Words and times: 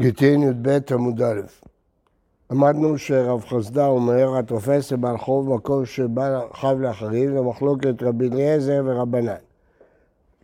גיטין 0.00 0.42
י"ב 0.42 0.78
עמוד 0.92 1.22
א' 1.22 1.40
למדנו 2.50 2.98
שרב 2.98 3.44
חסדה 3.44 3.86
אומר, 3.86 4.38
התופס 4.38 4.92
לבעל 4.92 5.18
חוב 5.18 5.54
מקום 5.54 5.86
שבא 5.86 6.40
חב 6.52 6.76
לאחרים, 6.80 7.32
זה 7.32 7.40
מחלוקת 7.40 8.02
רבי 8.02 8.28
אליעזר 8.28 8.82
ורבנן. 8.84 9.34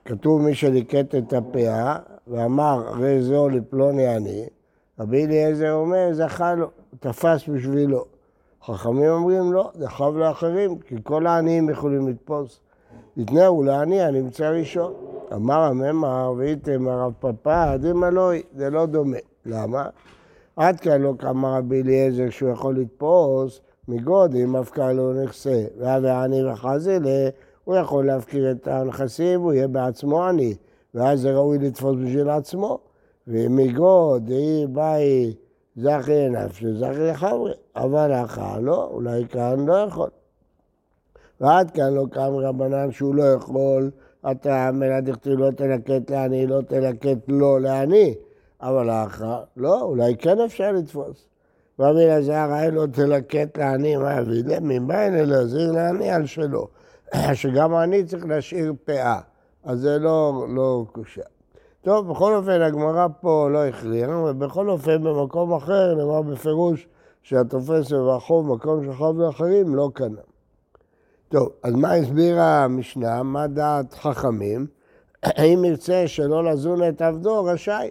כתוב 0.04 0.42
מי 0.42 0.54
שליקט 0.54 1.14
את 1.14 1.32
הפאה 1.32 1.98
ואמר, 2.28 2.88
הרי 2.88 3.22
זו 3.22 3.48
לפלוני 3.48 4.16
אני, 4.16 4.46
רבי 5.00 5.24
אליעזר 5.24 5.72
אומר, 5.72 6.08
זכה 6.12 6.54
לו, 6.54 6.66
תפס 7.00 7.48
בשבילו. 7.48 8.04
חכמים 8.66 9.10
אומרים 9.10 9.52
לא, 9.52 9.70
זה 9.74 9.88
חב 9.88 10.16
לאחרים, 10.16 10.78
כי 10.78 10.96
כל 11.02 11.26
העניים 11.26 11.70
יכולים 11.70 12.08
לתפוס. 12.08 12.60
יתנאו 13.16 13.62
לעני 13.62 14.02
הנמצא 14.02 14.50
ראשון. 14.50 14.92
אמר 15.34 15.60
הממר, 15.60 16.32
והייתם 16.36 16.88
הרב 16.88 17.12
פפא, 17.20 17.76
דמא 17.76 18.06
לא, 18.06 18.30
זה 18.56 18.70
לא 18.70 18.86
דומה. 18.86 19.18
למה? 19.46 19.88
עד 20.56 20.80
כאן 20.80 21.00
לא 21.00 21.14
קמה 21.18 21.58
רבי 21.58 21.82
אליעזר 21.82 22.30
שהוא 22.30 22.50
יכול 22.50 22.78
לתפוס 22.78 23.60
מגודים, 23.88 24.56
אבקה 24.56 24.92
לו 24.92 25.12
נכסה. 25.12 25.64
והווה 25.78 26.24
עני 26.24 26.44
וחזלה, 26.44 27.28
הוא 27.64 27.76
יכול 27.76 28.06
להפקיר 28.06 28.50
את 28.50 28.68
הנכסים, 28.68 29.40
הוא 29.40 29.52
יהיה 29.52 29.68
בעצמו 29.68 30.24
עני. 30.24 30.54
ואז 30.94 31.20
זה 31.20 31.32
ראוי 31.32 31.58
לתפוס 31.58 31.96
בשביל 32.04 32.28
עצמו. 32.28 32.78
ומגוד, 33.28 34.28
היא 34.28 34.68
באי 34.68 35.34
זכי 35.76 36.28
נפשי, 36.28 36.74
זכי 36.74 37.06
לחברי. 37.10 37.52
אבל 37.76 38.12
אחר 38.12 38.60
לא, 38.60 38.88
אולי 38.92 39.28
כאן 39.28 39.66
לא 39.66 39.74
יכול. 39.74 40.08
ועד 41.40 41.70
כאן 41.70 41.94
לא 41.94 42.04
קם 42.10 42.32
רבנן 42.34 42.92
שהוא 42.92 43.14
לא 43.14 43.22
יכול, 43.22 43.90
אתה 44.30 44.70
מלדכתי 44.72 45.30
לא 45.30 45.50
תלקט 45.50 46.10
לעני, 46.10 46.46
לא 46.46 46.60
תלקט 46.60 47.18
לא 47.28 47.60
לעני. 47.60 48.14
אבל 48.64 48.90
האחר, 48.90 49.42
לא, 49.56 49.82
אולי 49.82 50.16
כן 50.16 50.40
אפשר 50.40 50.72
לתפוס. 50.72 51.26
רבי 51.80 52.04
אלעזר, 52.04 52.52
היה 52.52 52.70
לו 52.70 52.86
תלקט 52.86 53.58
לעני, 53.58 53.96
מה 53.96 54.20
יביא? 54.20 54.58
מבעין 54.62 55.14
אלעזר 55.14 55.72
לעני 55.72 56.10
על 56.10 56.26
שלו. 56.26 56.68
שגם 57.34 57.74
העני 57.74 58.04
צריך 58.04 58.26
להשאיר 58.26 58.72
פאה, 58.84 59.20
אז 59.64 59.80
זה 59.80 59.98
לא, 59.98 60.46
לא 60.48 60.84
קושה. 60.92 61.22
טוב, 61.82 62.10
בכל 62.10 62.34
אופן, 62.34 62.62
הגמרא 62.62 63.06
פה 63.20 63.48
לא 63.50 63.64
הכריעה, 63.64 64.18
ובכל 64.18 64.68
אופן, 64.68 65.04
במקום 65.04 65.52
אחר 65.52 65.94
נאמר 65.94 66.22
בפירוש 66.22 66.86
שהתופס 67.22 67.92
והחוב, 67.92 68.54
מקום 68.54 68.92
שחוב 68.92 69.20
לאחרים, 69.20 69.74
לא 69.74 69.90
קנה. 69.94 70.20
טוב, 71.28 71.48
אז 71.62 71.74
מה 71.74 71.92
הסבירה 71.92 72.64
המשנה? 72.64 73.22
מה 73.22 73.46
דעת 73.46 73.94
חכמים? 73.94 74.66
אם 75.44 75.64
ירצה 75.64 76.02
שלא 76.06 76.44
לזון 76.44 76.88
את 76.88 77.02
עבדו, 77.02 77.44
רשאי. 77.44 77.90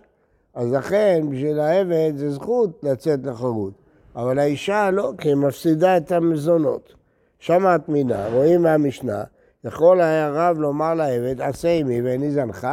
אז 0.53 0.71
לכן, 0.71 1.25
בשביל 1.29 1.59
העבד 1.59 2.13
זה 2.15 2.31
זכות 2.31 2.83
לצאת 2.83 3.19
לחירות. 3.23 3.73
אבל 4.15 4.39
האישה 4.39 4.91
לא, 4.91 5.11
כי 5.17 5.29
היא 5.29 5.35
מפסידה 5.35 5.97
את 5.97 6.11
המזונות. 6.11 6.93
שמעת 7.39 7.89
מינה, 7.89 8.27
רואים 8.27 8.61
מהמשנה, 8.61 9.23
יכול 9.63 10.01
היה 10.01 10.29
רב 10.29 10.57
לומר 10.59 10.93
לעבד, 10.93 11.41
עשה 11.41 11.69
עמי 11.69 12.01
ואיני 12.01 12.31
זנך? 12.31 12.67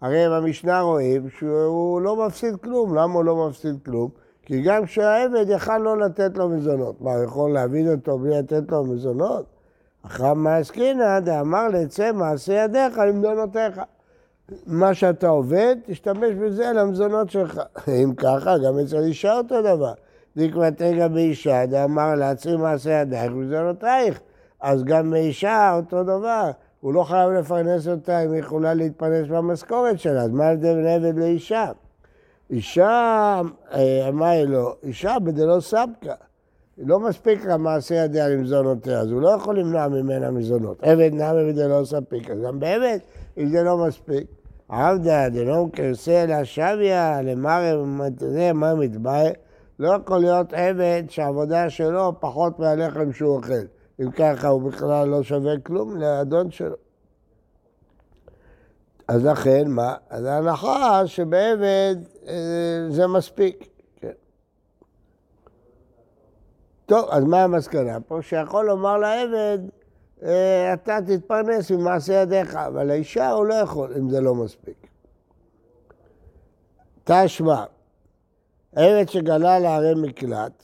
הרי 0.00 0.24
במשנה 0.28 0.80
רואים 0.80 1.28
שהוא 1.38 2.00
לא 2.00 2.26
מפסיד 2.26 2.56
כלום. 2.56 2.94
למה 2.94 3.14
הוא 3.14 3.24
לא 3.24 3.48
מפסיד 3.48 3.74
כלום? 3.84 4.10
כי 4.42 4.62
גם 4.62 4.84
כשהעבד 4.84 5.44
יכל 5.48 5.78
לא 5.78 5.98
לתת 5.98 6.38
לו 6.38 6.48
מזונות. 6.48 7.00
מה, 7.00 7.14
הוא 7.14 7.24
יכול 7.24 7.52
להבין 7.52 7.92
אותו 7.92 8.18
בלי 8.18 8.38
לתת 8.38 8.62
לו 8.70 8.84
מזונות? 8.84 9.46
אחר 10.02 10.34
מה 10.34 10.56
עסקינא, 10.56 11.20
דאמר 11.20 11.68
לצא 11.68 12.12
מעשה 12.12 12.52
ידיך 12.52 12.98
למדונותיך. 12.98 13.80
מה 14.66 14.94
שאתה 14.94 15.28
עובד, 15.28 15.76
תשתמש 15.86 16.34
בזה 16.34 16.72
למזונות 16.72 17.30
שלך. 17.30 17.60
אם 18.04 18.14
ככה, 18.14 18.58
גם 18.58 18.78
אצל 18.78 19.02
אישה 19.02 19.36
אותו 19.36 19.62
דבר. 19.62 19.92
דקבא 20.36 20.70
תגע 20.70 21.08
באישה, 21.08 21.66
דאמר 21.66 22.14
להצהיר 22.14 22.58
מעשה 22.58 22.90
ידייך 22.90 23.32
ומזונותייך. 23.32 24.20
אז 24.60 24.84
גם 24.84 25.10
באישה 25.10 25.72
אותו 25.76 26.02
דבר. 26.02 26.50
הוא 26.80 26.94
לא 26.94 27.02
חייב 27.04 27.30
לפרנס 27.30 27.88
אותה 27.88 28.24
אם 28.24 28.32
היא 28.32 28.40
יכולה 28.40 28.74
להתפרנס 28.74 29.28
במשכורת 29.28 30.00
שלה, 30.00 30.22
אז 30.22 30.30
מה 30.30 30.44
ההבדל 30.44 30.74
בין 30.74 30.86
עבד 30.86 31.18
לאישה? 31.18 31.72
אישה, 32.50 33.40
אה, 33.72 34.08
אמר 34.08 34.44
לו, 34.46 34.74
אישה 34.82 35.16
בדלא 35.24 35.60
סבקה. 35.60 36.14
לא 36.78 37.00
מספיק 37.00 37.44
לה 37.44 37.56
מעשה 37.56 37.94
ידיה 37.94 38.28
למזונותיה, 38.28 39.00
אז 39.00 39.10
הוא 39.10 39.20
לא 39.20 39.28
יכול 39.28 39.58
למנוע 39.58 39.88
ממנה 39.88 40.30
מזונות. 40.30 40.82
עבד 40.82 41.10
נמי 41.12 41.52
בדלא 41.52 41.74
אז 41.74 41.94
גם 42.44 42.60
בעבד, 42.60 42.98
אם 43.38 43.48
זה 43.48 43.62
לא 43.62 43.76
מספיק. 43.76 44.26
עבדה 44.68 45.28
דלא 45.28 45.66
קרסה 45.72 46.24
אלא 46.24 46.44
שביה 46.44 47.22
למראה 47.22 47.72
מה 48.52 48.74
מתבאי, 48.74 49.30
לא 49.78 49.96
יכול 50.02 50.18
להיות 50.18 50.52
עבד 50.52 51.02
שהעבודה 51.08 51.70
שלו 51.70 52.20
פחות 52.20 52.58
מהלחם 52.58 53.12
שהוא 53.12 53.36
אוכל. 53.36 53.52
אם 54.00 54.10
ככה 54.10 54.48
הוא 54.48 54.62
בכלל 54.62 55.08
לא 55.08 55.22
שווה 55.22 55.60
כלום 55.60 55.96
לאדון 55.96 56.50
שלו. 56.50 56.76
אז 59.08 59.24
לכן, 59.24 59.68
מה? 59.68 59.94
אז 60.10 60.24
ההנחה 60.24 61.06
שבעבד 61.06 61.96
אה, 62.26 62.86
זה 62.88 63.06
מספיק. 63.06 63.68
כן. 63.96 64.12
טוב, 66.86 67.08
אז 67.10 67.24
מה 67.24 67.42
המסקנה 67.42 68.00
פה? 68.00 68.18
שיכול 68.22 68.66
לומר 68.66 68.96
לעבד, 68.96 69.58
אתה 70.18 70.98
תתפרנס 71.06 71.70
ממעשה 71.70 72.12
ידיך, 72.12 72.56
אבל 72.56 72.90
האישה 72.90 73.30
הוא 73.30 73.46
לא 73.46 73.54
יכול, 73.54 73.92
אם 73.98 74.10
זה 74.10 74.20
לא 74.20 74.34
מספיק. 74.34 74.86
תשמע, 77.04 77.64
עבד 78.76 79.08
שגלה 79.08 79.58
לערי 79.58 79.94
מקלט, 79.94 80.62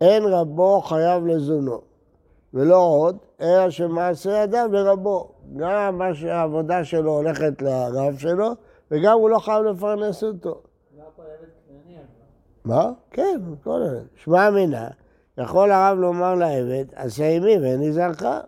אין 0.00 0.24
רבו 0.24 0.80
חייב 0.80 1.26
לזונו, 1.26 1.80
ולא 2.54 2.76
עוד, 2.76 3.16
אלא 3.40 3.70
שמעשה 3.70 4.30
ידיו 4.30 4.68
לרבו. 4.72 5.32
גם 5.56 5.98
מה 5.98 6.14
שהעבודה 6.14 6.84
שלו 6.84 7.12
הולכת 7.12 7.62
לרב 7.62 8.18
שלו, 8.18 8.52
וגם 8.90 9.12
הוא 9.12 9.30
לא 9.30 9.38
חייב 9.38 9.64
לפרנס 9.64 10.24
אותו. 10.24 10.62
מה? 12.64 12.90
כן, 13.10 13.40
כל 13.64 13.82
אלה. 13.82 14.00
שמע 14.14 14.50
מינה, 14.50 14.88
יכול 15.38 15.70
הרב 15.72 15.98
לומר 15.98 16.34
לעבד, 16.34 16.84
עשה 16.94 17.28
עמי 17.28 17.58
ואין 17.58 17.92
זרחה. 17.92 18.40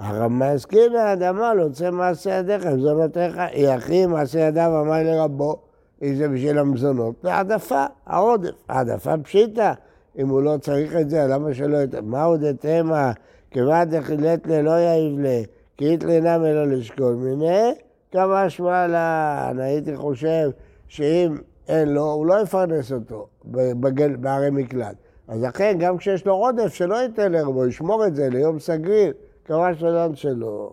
הרמב"ם 0.00 0.42
הסכימה, 0.42 1.14
אמר 1.30 1.54
לו, 1.54 1.72
צא 1.72 1.90
מעשה 1.90 2.30
ידיך, 2.30 2.66
מזונותיך, 2.66 3.40
יחי 3.54 4.06
מעשה 4.06 4.38
ידיו 4.38 4.80
אמר 4.80 5.02
לרבו, 5.02 5.56
אם 6.02 6.14
זה 6.14 6.28
בשביל 6.28 6.58
המזונות, 6.58 7.24
העדפה, 7.24 7.84
העודף, 8.06 8.50
העדפה 8.68 9.14
פשיטה. 9.22 9.72
אם 10.18 10.28
הוא 10.28 10.42
לא 10.42 10.56
צריך 10.60 10.96
את 10.96 11.10
זה, 11.10 11.26
למה 11.28 11.54
שלא... 11.54 11.78
מה 12.02 12.24
עוד 12.24 12.44
אתמה, 12.44 13.12
כבד 13.50 13.86
דחילת 13.90 14.46
ללא 14.46 14.72
ל... 15.18 15.26
כי 15.76 15.94
התלינם 15.94 16.44
אלא 16.44 16.66
לשקול 16.66 17.14
מיניה, 17.14 17.70
כמה 18.12 18.50
שמע 18.50 18.86
לן. 18.86 19.58
הייתי 19.58 19.96
חושב 19.96 20.50
שאם 20.88 21.36
אין 21.68 21.88
לו, 21.88 22.02
הוא 22.02 22.26
לא 22.26 22.40
יפרנס 22.42 22.92
אותו 22.92 23.26
בגל, 23.80 24.16
בערי 24.16 24.50
מקלט. 24.50 24.94
אז 25.28 25.42
לכן, 25.42 25.76
גם 25.78 25.96
כשיש 25.96 26.26
לו 26.26 26.34
עודף, 26.34 26.74
שלא 26.74 26.94
ייתן 26.94 27.32
לרבו, 27.32 27.66
ישמור 27.66 28.06
את 28.06 28.16
זה 28.16 28.28
ליום 28.30 28.58
סגריר. 28.58 29.12
קרה 29.42 29.74
שלום 29.74 30.14
שלו. 30.14 30.72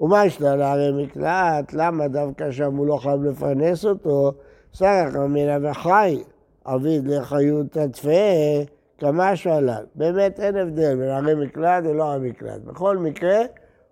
ומה 0.00 0.26
ישנה 0.26 0.56
לערי 0.56 1.04
מקלט? 1.04 1.72
למה 1.72 2.08
דווקא 2.08 2.50
שם 2.50 2.76
הוא 2.76 2.86
לא 2.86 2.96
חייב 2.96 3.22
לפרנס 3.22 3.84
אותו? 3.84 4.32
סרח 4.74 5.16
אמינא 5.16 5.58
וחי, 5.62 6.22
עביד 6.64 7.08
לחיות 7.08 7.76
התפה, 7.76 8.10
כמה 8.98 9.36
שואלן. 9.36 9.82
באמת 9.94 10.40
אין 10.40 10.56
הבדל 10.56 10.96
בין 10.96 11.08
ערי 11.08 11.34
מקלט 11.34 11.84
ולא 11.84 12.12
ערי 12.12 12.30
מקלט. 12.30 12.60
בכל 12.64 12.98
מקרה, 12.98 13.38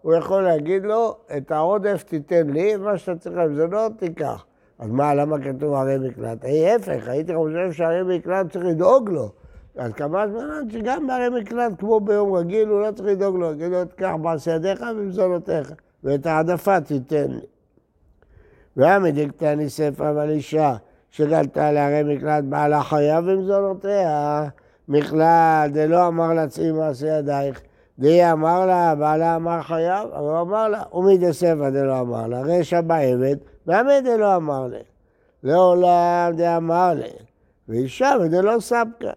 הוא 0.02 0.14
יכול 0.14 0.42
להגיד 0.42 0.84
לו, 0.84 1.16
את 1.36 1.50
העודף 1.50 2.02
תיתן 2.02 2.50
לי, 2.50 2.76
מה 2.76 2.98
שאתה 2.98 3.18
צריך 3.18 3.36
למזונות 3.36 3.92
תיקח. 3.98 4.44
אז 4.78 4.90
מה, 4.90 5.14
למה 5.14 5.36
כתוב 5.38 5.74
ערי 5.74 5.98
מקלט? 5.98 6.44
ההפך, 6.44 7.08
הייתי 7.08 7.34
חושב 7.34 7.72
שערי 7.72 8.18
מקלט 8.18 8.52
צריך 8.52 8.64
לדאוג 8.64 9.10
לו. 9.10 9.30
אז 9.76 9.92
כמה 9.92 10.28
זמן 10.28 10.70
שגם 10.70 11.06
בערי 11.06 11.40
מקלט, 11.40 11.72
כמו 11.78 12.00
ביום 12.00 12.32
רגיל, 12.32 12.68
הוא 12.68 12.80
לא 12.80 12.92
צריך 12.92 13.08
לדאוג 13.08 13.36
לו, 13.36 13.52
יגיד 13.52 13.70
לו, 13.70 13.84
תקח 13.84 14.12
מעשה 14.22 14.50
ידיך 14.50 14.84
ומזונותיך, 14.96 15.72
ואת 16.04 16.26
העדפה 16.26 16.80
תיתן 16.80 17.30
לי. 17.30 17.46
והמדיקתני 18.76 19.68
ספר 19.68 20.10
אבל 20.10 20.30
אישה 20.30 20.74
שגלתה 21.10 21.72
לערי 21.72 22.14
מקלט 22.14 22.44
בעלה 22.44 22.82
חייב 22.82 23.24
ומזונותיה, 23.26 24.44
מכלל 24.88 25.68
דלא 25.72 26.08
אמר 26.08 26.32
להצעים 26.34 26.76
מעשה 26.76 27.06
ידייך, 27.06 27.60
דהי 27.98 28.32
אמר 28.32 28.66
לה, 28.66 28.94
בעלה 28.94 29.36
אמר 29.36 29.62
חייב, 29.62 30.08
אבל 30.08 30.26
הוא 30.26 30.40
אמר 30.40 30.68
לה, 30.68 30.82
ומי 30.92 31.18
דספר 31.18 31.70
דלא 31.70 32.00
אמר 32.00 32.26
לה, 32.26 32.40
רשע 32.40 32.80
בעבד, 32.80 33.36
ועמד 33.66 34.02
דלא 34.04 34.36
אמר 34.36 34.66
לה. 34.66 34.78
לעולם 35.42 36.32
דאמר 36.36 36.94
לה, 36.94 37.06
ואישה 37.68 38.12
ודלא 38.20 38.60
ספקה. 38.60 39.10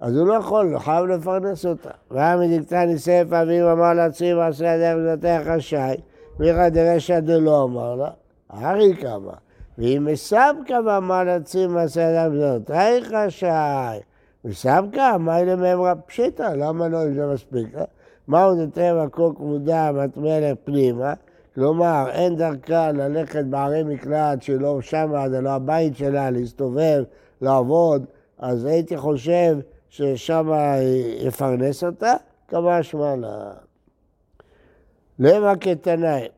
אז 0.00 0.16
הוא 0.16 0.26
לא 0.26 0.34
יכול, 0.34 0.72
הוא 0.72 0.78
חייב 0.78 1.06
לפרנס 1.06 1.66
אותה. 1.66 1.90
והיה 2.10 2.36
מדיקתני 2.36 2.98
סייף 2.98 3.32
אביו 3.32 3.72
אמר 3.72 3.94
לעצמי 3.94 4.34
מעשה 4.34 4.64
ידיה 4.64 4.96
וזאתך 4.96 5.46
רשאי, 5.46 5.96
מיכה 6.38 6.68
דרשע 6.68 7.20
דלא 7.20 7.64
אמר 7.64 7.94
לה, 7.94 8.10
הארי 8.50 8.96
קמה. 8.96 9.32
ואם 9.78 10.08
מסבקה 10.10 10.78
ואמר 10.86 11.24
להציל 11.24 11.68
מעשה 11.68 12.28
זאת, 12.30 12.70
היי 12.70 13.02
חשאי. 13.04 13.98
מסבקה, 14.44 15.18
מה 15.18 15.40
אלה 15.40 15.56
מהמרה 15.56 15.94
פשיטה, 15.94 16.54
למה 16.54 16.88
לא 16.88 17.02
אם 17.02 17.14
זה 17.14 17.26
מספיק? 17.26 17.68
מהו 18.28 18.66
דתרם 18.66 18.98
הכל 18.98 19.32
כבודה 19.36 19.92
מטמא 19.92 20.54
פנימה? 20.64 21.14
כלומר, 21.54 22.06
אין 22.10 22.36
דרכה 22.36 22.92
ללכת 22.92 23.44
בערי 23.44 23.82
מקלט 23.82 24.42
שלא 24.42 24.80
שמה, 24.80 25.28
זה 25.28 25.40
לא 25.40 25.50
הבית 25.50 25.96
שלה, 25.96 26.30
להסתובב, 26.30 27.02
לעבוד, 27.40 28.04
אז 28.38 28.64
הייתי 28.64 28.96
חושב 28.96 29.58
ששם 29.88 30.50
יפרנס 31.20 31.84
אותה, 31.84 32.14
כמה 32.48 32.82
שמאלה. 32.82 33.52
למה 35.18 35.56
כתנאי, 35.56 36.28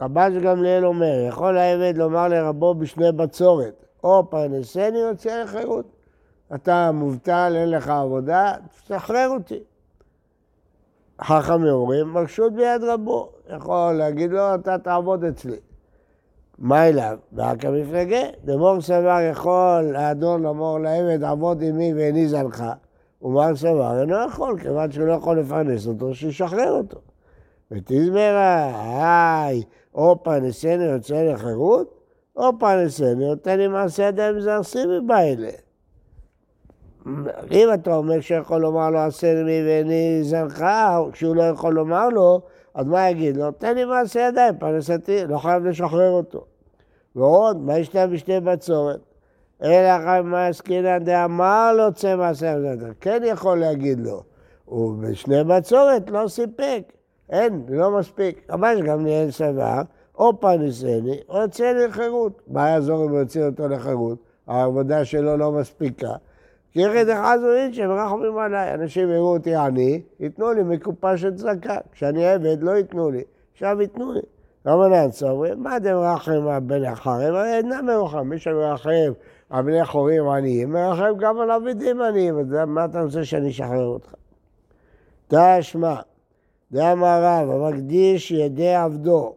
רבן 0.00 0.40
גמליאל 0.40 0.86
אומר, 0.86 1.26
יכול 1.28 1.58
העבד 1.58 1.96
לומר 1.96 2.28
לרבו 2.28 2.74
בשני 2.74 3.12
בצורת, 3.12 3.84
או 4.04 4.30
פרנסני 4.30 5.04
או 5.04 5.16
צא 5.16 5.42
לחירות. 5.42 5.86
אתה 6.54 6.90
מובטל, 6.92 7.52
אין 7.56 7.70
לך 7.70 7.88
עבודה, 7.88 8.52
תשחרר 8.84 9.28
אותי. 9.28 9.60
חכמים 11.22 11.68
אומרים, 11.68 12.06
מרשות 12.06 12.52
ביד 12.52 12.84
רבו. 12.84 13.32
יכול 13.56 13.92
להגיד 13.92 14.30
לו, 14.30 14.54
אתה 14.54 14.78
תעבוד 14.78 15.24
אצלי. 15.24 15.56
מה 16.58 16.88
אליו? 16.88 17.18
רק 17.36 17.64
המפלגה. 17.64 18.22
דמור 18.44 18.80
סבר 18.80 19.18
יכול 19.30 19.96
האדון 19.96 20.42
לומר 20.42 20.78
לעבד, 20.78 21.24
עבוד 21.24 21.62
עמי 21.62 21.94
ואיני 21.94 22.28
זנך. 22.28 22.64
ומר 23.22 23.56
סבר 23.56 24.00
אינו 24.00 24.16
יכול, 24.28 24.58
כיוון 24.58 24.92
שהוא 24.92 25.06
לא 25.06 25.12
יכול 25.12 25.40
לפרנס 25.40 25.86
אותו, 25.86 26.14
שישחרר 26.14 26.70
אותו. 26.70 26.98
ותזמרה, 27.70 29.44
היי, 29.44 29.62
או 29.94 30.22
פרנסני 30.22 30.84
יוצא 30.84 31.22
לחירות, 31.22 32.00
או 32.36 32.58
פרנסני 32.58 33.28
נותן 33.28 33.58
לי 33.58 33.68
מעשה 33.68 34.02
ידיים 34.02 34.40
זרסים 34.40 34.90
מבא 34.90 35.18
אליהם. 35.18 35.54
אם 37.50 37.68
אתה 37.74 37.94
אומר 37.94 38.20
שיכול 38.20 38.60
לומר 38.60 38.90
לו 38.90 38.98
עשה 38.98 39.42
לי 39.42 39.62
ואיני 39.66 40.18
זנך, 40.22 40.64
כשהוא 41.12 41.36
לא 41.36 41.42
יכול 41.42 41.74
לומר 41.74 42.08
לו, 42.08 42.40
אז 42.74 42.86
מה 42.86 43.10
יגיד 43.10 43.36
לו? 43.36 43.50
תן 43.50 43.74
לי 43.74 43.84
מעשה 43.84 44.20
ידיים, 44.20 44.54
פרנסתי, 44.58 45.26
לא 45.26 45.38
חייב 45.38 45.66
לשחרר 45.66 46.10
אותו. 46.10 46.44
ועוד, 47.16 47.60
מה 47.60 47.78
יש 47.78 47.94
להם 47.94 48.12
בשתי 48.12 48.40
בצורת? 48.40 49.00
אלא 49.62 49.98
חי 49.98 50.20
מה 50.24 50.46
עסקינן 50.46 51.04
דאמר 51.04 51.72
לו 51.76 51.92
צא 51.92 52.16
מעשה 52.16 52.46
ידיים. 52.46 52.92
כן 53.00 53.22
יכול 53.26 53.60
להגיד 53.60 54.00
לו, 54.00 54.22
ובשני 54.68 55.44
בצורת 55.44 56.10
לא 56.10 56.28
סיפק. 56.28 56.82
אין, 57.30 57.62
לא 57.68 57.90
מספיק. 57.90 58.50
ממש 58.50 58.80
גם 58.80 59.02
נהיה 59.02 59.30
סבר, 59.30 59.82
או 60.18 60.40
פרנסני, 60.40 61.20
או 61.28 61.40
יוצא 61.40 61.72
לחירות. 61.72 62.42
מה 62.46 62.68
יעזור 62.68 63.04
אם 63.04 63.10
הוא 63.10 63.18
יוצא 63.18 63.46
אותו 63.46 63.68
לחירות? 63.68 64.18
העבודה 64.46 65.04
שלו 65.04 65.36
לא 65.36 65.52
מספיקה. 65.52 66.12
כי 66.72 66.80
ירד 66.80 67.08
אחד 67.08 67.38
זו 67.40 67.52
אישה 67.52 67.86
ורחמים 67.90 68.38
עליי. 68.38 68.74
אנשים 68.74 69.10
יראו 69.10 69.34
אותי 69.34 69.54
עני, 69.54 70.02
ייתנו 70.20 70.52
לי 70.52 70.62
מקופה 70.62 71.16
של 71.16 71.34
צדקה. 71.34 71.76
כשאני 71.92 72.26
עבד, 72.26 72.62
לא 72.62 72.70
ייתנו 72.70 73.10
לי. 73.10 73.22
עכשיו 73.52 73.80
ייתנו 73.80 74.12
לי. 74.12 74.20
רבנן 74.66 75.10
סוברים, 75.10 75.62
מה 75.62 75.76
אתם 75.76 75.94
מרחם 75.94 76.48
על 76.48 76.60
בני 76.60 76.86
החרם? 76.86 77.34
הרי 77.34 77.56
אינם 77.56 77.86
מרחם. 77.86 78.28
מי 78.28 78.38
שמרחם 78.38 79.12
על 79.50 79.62
בני 79.62 79.84
חורים 79.84 80.28
עניים, 80.28 80.72
מרחם 80.72 81.16
גם 81.18 81.40
על 81.40 81.50
עבדים 81.50 82.02
עניים. 82.02 82.34
מה 82.66 82.84
אתה 82.84 83.00
רוצה 83.00 83.24
שאני 83.24 83.50
אשחרר 83.50 83.86
אותך? 83.86 84.14
תשמע, 85.28 85.94
דאמר 86.72 87.20
רב, 87.22 87.50
המקדיש 87.50 88.30
ידי 88.30 88.74
עבדו, 88.74 89.34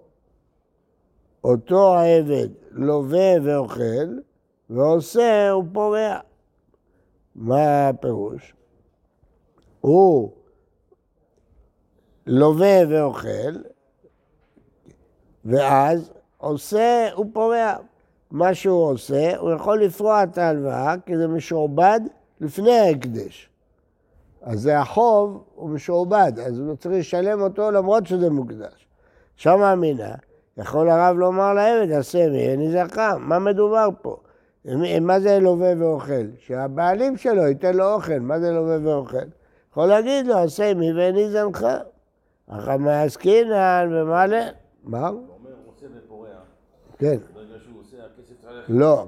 אותו 1.43 1.95
העבד 1.97 2.47
לווה 2.71 3.33
ואוכל, 3.43 4.19
ועושה 4.69 5.51
ופורע. 5.59 6.19
מה 7.35 7.89
הפירוש? 7.89 8.53
הוא 9.81 10.31
לווה 12.27 12.81
ואוכל, 12.89 13.55
ואז 15.45 16.11
עושה 16.37 17.07
ופורע. 17.19 17.73
מה 18.31 18.53
שהוא 18.53 18.89
עושה, 18.89 19.37
הוא 19.37 19.51
יכול 19.51 19.83
לפרוע 19.83 20.23
את 20.23 20.37
ההלוואה, 20.37 20.95
כי 21.05 21.17
זה 21.17 21.27
משועבד 21.27 21.99
לפני 22.41 22.79
ההקדש. 22.79 23.49
אז 24.41 24.59
זה 24.59 24.79
החוב, 24.79 25.43
הוא 25.55 25.69
משועבד, 25.69 26.31
אז 26.45 26.59
הוא 26.59 26.75
צריך 26.75 26.95
לשלם 26.95 27.41
אותו 27.41 27.71
למרות 27.71 28.07
שזה 28.07 28.29
מוקדש. 28.29 28.87
שם 29.35 29.61
אמינה, 29.61 30.15
יכול 30.57 30.89
הרב 30.89 31.17
לומר 31.17 31.53
לעבד, 31.53 31.91
עשה 31.91 32.55
מי, 32.57 32.71
זכה, 32.71 33.13
מה 33.19 33.39
מדובר 33.39 33.89
פה? 34.01 34.17
מה 35.01 35.19
זה 35.19 35.39
לווה 35.39 35.73
ואוכל? 35.77 36.25
שהבעלים 36.37 37.17
שלו 37.17 37.47
ייתן 37.47 37.75
לו 37.75 37.93
אוכל, 37.93 38.19
מה 38.19 38.39
זה 38.39 38.51
לווה 38.51 38.77
ואוכל? 38.83 39.25
יכול 39.71 39.87
להגיד 39.87 40.27
לו, 40.27 40.37
עשה 40.37 40.73
מי 40.73 40.93
ואני 40.93 41.29
זנך. 41.29 41.67
החמה 42.47 43.01
עסקינן 43.01 43.89
ומעלה. 43.91 44.49
מה? 44.83 45.07
הוא 45.07 45.27
אומר, 45.39 45.51
עושה 45.65 45.85
ופורע. 45.97 46.29
כן. 46.97 47.17
לא, 48.69 49.05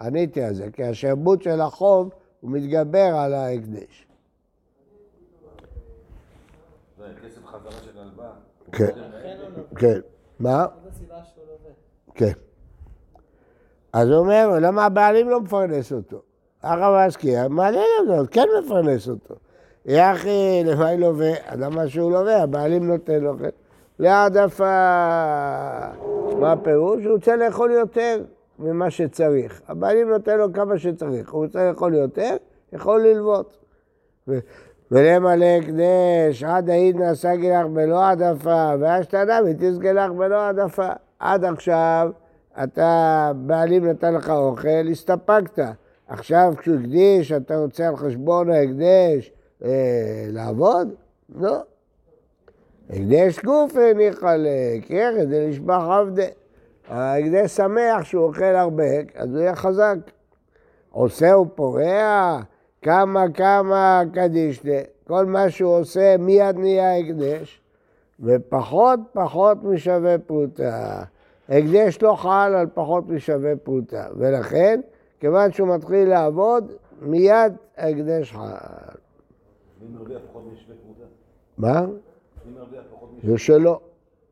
עניתי 0.00 0.42
על 0.42 0.54
זה, 0.54 0.70
כי 0.72 0.84
השעבוד 0.84 1.42
של 1.42 1.60
החוב 1.60 2.10
הוא 2.40 2.50
מתגבר 2.50 3.14
על 3.16 3.34
ההקדש. 3.34 4.06
זה 6.98 7.04
כסף 7.24 7.46
חזרה 7.46 7.72
של 7.72 7.98
הלוואה. 7.98 8.32
כן. 8.72 9.00
כן. 9.76 10.00
מה? 10.40 10.66
כן. 12.14 12.32
אז 13.92 14.08
הוא 14.08 14.18
אומר, 14.18 14.58
למה 14.60 14.84
הבעלים 14.84 15.28
לא 15.28 15.40
מפרנס 15.40 15.92
אותו? 15.92 16.22
הרב 16.62 16.94
אסקי, 16.94 17.34
מעניין 17.50 17.84
אותו, 18.08 18.30
כן 18.30 18.46
מפרנס 18.64 19.08
אותו. 19.08 19.34
יחי, 19.86 20.62
למה 20.64 20.94
לווה? 20.94 21.32
למה 21.56 21.88
שהוא 21.88 22.12
לווה? 22.12 22.42
הבעלים 22.42 22.86
נותן 22.86 23.20
לו. 23.20 23.34
להעדפה. 23.98 24.64
מה 26.40 26.52
הפירוש? 26.52 27.04
הוא 27.04 27.12
רוצה 27.12 27.36
לאכול 27.36 27.70
יותר 27.70 28.22
ממה 28.58 28.90
שצריך. 28.90 29.62
הבעלים 29.68 30.08
נותן 30.08 30.38
לו 30.38 30.52
כמה 30.52 30.78
שצריך. 30.78 31.30
הוא 31.30 31.44
רוצה 31.44 31.68
לאכול 31.68 31.94
יותר, 31.94 32.36
יכול 32.72 33.02
ללוות. 33.02 33.58
ולמלא 34.90 35.44
הקדש, 35.44 36.44
עד 36.44 36.70
העיד 36.70 36.96
נעשה 36.96 37.36
גילח 37.36 37.66
בלא 37.72 38.02
העדפה, 38.02 38.72
והשתנה 38.80 39.38
ותסגלח 39.46 40.10
בלא 40.10 40.34
העדפה. 40.34 40.88
עד 41.18 41.44
עכשיו 41.44 42.10
אתה, 42.64 43.32
בעלים 43.36 43.86
נתן 43.86 44.14
לך 44.14 44.30
אוכל, 44.30 44.88
הסתפקת. 44.90 45.64
עכשיו 46.08 46.52
כשהוא 46.58 46.76
הקדיש, 46.76 47.32
אתה 47.32 47.56
רוצה 47.56 47.88
על 47.88 47.96
חשבון 47.96 48.50
ההקדש 48.50 49.32
אה, 49.64 50.26
לעבוד? 50.28 50.88
לא. 51.34 51.62
הקדש 52.90 53.44
גוף 53.44 53.76
הניח 53.76 54.14
לחלק, 54.14 54.90
ירד 54.90 55.28
לשבח 55.30 55.82
עבדה. 55.90 56.24
ההקדש 56.88 57.50
שמח 57.50 58.04
שהוא 58.04 58.24
אוכל 58.24 58.44
הרבה, 58.44 58.84
אז 59.14 59.30
הוא 59.30 59.38
יהיה 59.38 59.54
חזק. 59.54 59.96
עושה 60.90 61.36
ופורע, 61.36 62.40
כמה 62.82 63.24
כמה 63.34 64.02
קדישתה. 64.12 64.80
כל 65.06 65.26
מה 65.26 65.50
שהוא 65.50 65.78
עושה 65.78 66.16
מיד 66.18 66.58
נהיה 66.58 66.98
הקדש, 66.98 67.60
ופחות 68.20 69.00
פחות 69.12 69.64
משווה 69.64 70.18
פרוטה. 70.18 71.02
הקדש 71.50 72.02
לא 72.02 72.14
חל 72.14 72.54
על 72.58 72.66
פחות 72.74 73.08
משווה 73.08 73.56
פרוטה, 73.56 74.06
ולכן, 74.16 74.80
כיוון 75.20 75.52
שהוא 75.52 75.68
מתחיל 75.68 76.08
לעבוד, 76.08 76.72
מיד 77.00 77.52
ההקדש 77.76 78.32
חל. 78.32 78.40
מי 79.80 79.88
מרוויח 79.88 80.20
פחות 80.30 80.42
משווה 80.52 80.76
פרוטה? 80.84 81.04
מה? 81.58 81.86
מי 82.46 82.52
מרוויח 82.54 82.84
פחות 82.94 83.08
משווה 83.08 83.20
פרוטה? 83.20 83.32
זה 83.32 83.38
שלו, 83.38 83.80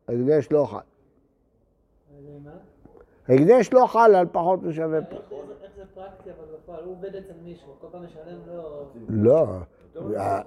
הקדש 0.07 0.51
לא 0.51 0.65
חל. 0.65 0.77
הקדש 3.29 3.73
לא 3.73 3.85
חל 3.87 4.15
על 4.15 4.27
פחות 4.31 4.63
משווה 4.63 5.01
פרוטה. 5.01 5.25
איך 5.63 5.71
זה 5.77 5.83
פרקטי, 5.95 6.29
אבל 6.29 6.55
בפועל, 6.55 6.83
הוא 6.83 6.91
עובד 6.91 7.15
אצל 7.15 7.33
מישהו, 7.43 7.67
כל 7.81 7.87
פעם 7.91 8.03
משלם 8.05 8.37
לו... 8.47 8.85
לא. 9.09 9.47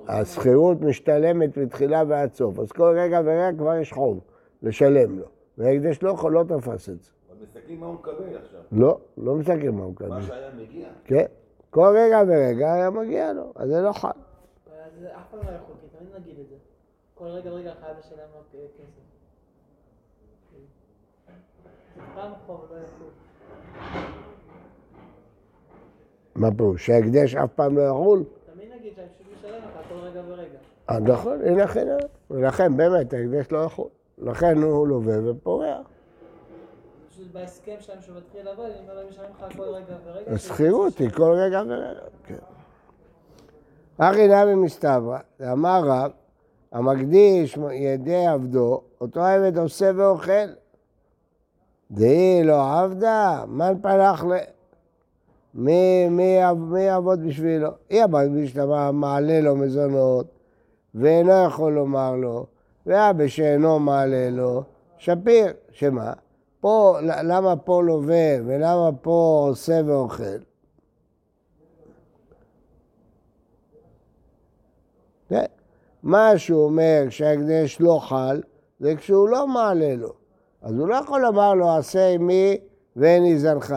השכירות 0.09 0.81
משתלמת 0.81 1.57
מתחילה 1.57 2.03
ועד 2.09 2.33
סוף, 2.33 2.59
אז 2.59 2.73
כל 2.73 2.95
רגע 2.97 3.21
ורגע 3.25 3.59
כבר 3.59 3.75
יש 3.75 3.93
חוב 3.93 4.21
לשלם 4.63 5.19
לו. 5.19 5.27
וההקדש 5.59 6.03
לא 6.03 6.11
יכול, 6.11 6.33
לא 6.33 6.45
תפס 6.49 6.89
את 6.89 7.03
זה. 7.03 7.11
אבל 7.31 7.43
מסתכלים 7.43 7.81
מה 7.81 7.87
הוא 7.87 7.95
מקבל 7.95 8.37
עכשיו. 8.37 8.61
לא, 8.73 8.99
לא 9.17 9.35
מסתכלים 9.35 9.75
מה 9.75 9.83
הוא 9.83 9.93
מקבל. 9.93 10.09
מה 10.09 10.23
שהיה 10.23 10.51
מגיע? 10.55 10.89
כן. 11.05 11.25
כל 11.71 11.95
רגע 11.97 12.23
ורגע 12.29 12.73
היה 12.73 12.91
מגיע 12.91 13.33
לו, 13.33 13.53
אז 13.57 13.69
זה 13.69 13.81
לא 13.81 13.93
חל. 13.93 14.09
אז 14.09 15.05
אף 15.05 15.31
פעם 15.31 15.41
לא 15.41 15.51
יכול, 15.51 15.75
תמיד 15.99 16.15
נגיד 16.21 16.39
את 16.41 16.49
זה. 16.49 16.55
כל 17.15 17.25
רגע 17.25 17.53
ורגע 17.53 17.73
חייב 17.81 17.97
לשלם 17.99 18.19
לו 18.35 18.41
כסף. 18.53 18.85
לא. 22.17 22.23
מה 26.35 26.49
פירוש? 26.57 26.87
שההקדש 26.87 27.35
אף 27.35 27.53
פעם 27.53 27.77
לא 27.77 27.83
יחול? 27.83 28.25
תמיד 28.55 28.69
נגיד 28.79 28.93
פשוט 28.93 29.39
משלם 29.39 29.59
לך 29.59 29.89
כל 29.89 29.95
רגע 29.95 30.23
ורגע. 30.29 30.59
אה, 30.91 31.01
נכון, 31.01 31.39
לכן, 31.43 31.87
לכן 32.31 32.77
באמת 32.77 33.13
ההקדש 33.13 33.53
לא 33.53 33.59
יכול. 33.59 33.89
לכן 34.23 34.63
הוא 34.63 34.89
לווה 34.89 35.31
ופורח. 35.31 35.87
פשוט 37.11 37.27
בהסכם 37.33 37.75
שלהם 37.81 37.99
שהוא 38.01 38.17
מתחיל 38.17 38.45
לעבוד, 38.45 38.65
אני 38.65 38.81
אומר 38.81 38.95
להם, 38.95 39.09
משלמים 39.09 39.31
לך 39.31 39.57
כל 39.57 39.63
רגע 39.63 39.95
ורגע. 40.05 40.33
השכירות 40.33 40.99
היא 40.99 41.11
כל 41.11 41.33
רגע 41.33 41.63
ורגע, 41.67 42.01
כן. 42.25 42.35
אחי 43.99 44.29
נמי 44.29 44.55
מסתברא, 44.55 45.19
אמר 45.53 45.81
רב, 45.85 46.11
המקדיש 46.73 47.59
ידי 47.73 48.27
עבדו, 48.27 48.81
אותו 49.01 49.21
עבד 49.21 49.59
עושה 49.59 49.91
ואוכל. 49.97 50.49
דהי 51.91 52.45
לא 52.45 52.81
עבדה, 52.81 53.45
מן 53.49 53.75
פלח 53.83 54.25
ל... 54.25 54.33
מי, 55.55 56.09
מי, 56.09 56.37
מי 56.57 56.81
יעבוד 56.81 57.27
בשבילו? 57.27 57.71
היא 57.91 58.03
המקדיש 58.03 58.57
מעלה 58.93 59.41
לו 59.41 59.57
מזונות, 59.57 60.27
ואינו 60.95 61.33
יכול 61.47 61.73
לומר 61.73 62.17
לו, 62.17 62.47
ואבא 62.87 63.29
שאינו 63.29 63.79
מעלה 63.79 64.31
לו, 64.31 64.63
שפיר, 64.99 65.53
שמה? 65.71 66.13
פה, 66.61 66.97
למה 67.03 67.57
פה 67.57 67.83
לווה 67.83 68.37
ולמה 68.47 68.91
פה 69.03 69.45
עושה 69.49 69.81
ואוכל? 69.87 70.39
כן. 75.29 75.45
מה 76.03 76.39
שהוא 76.39 76.65
אומר 76.65 77.05
שההקדש 77.11 77.81
לא 77.81 77.99
חל, 78.03 78.43
זה 78.81 78.97
כשהוא 78.97 79.29
לא 79.29 79.49
מעלה 79.49 79.95
לו. 79.97 80.13
אז 80.63 80.79
הוא 80.79 80.89
לא 80.89 80.95
יכול 80.95 81.21
לומר 81.21 81.55
לו, 81.55 81.71
עשה 81.71 82.09
עמי 82.09 82.59
ואין 82.97 83.25
יזנך. 83.25 83.75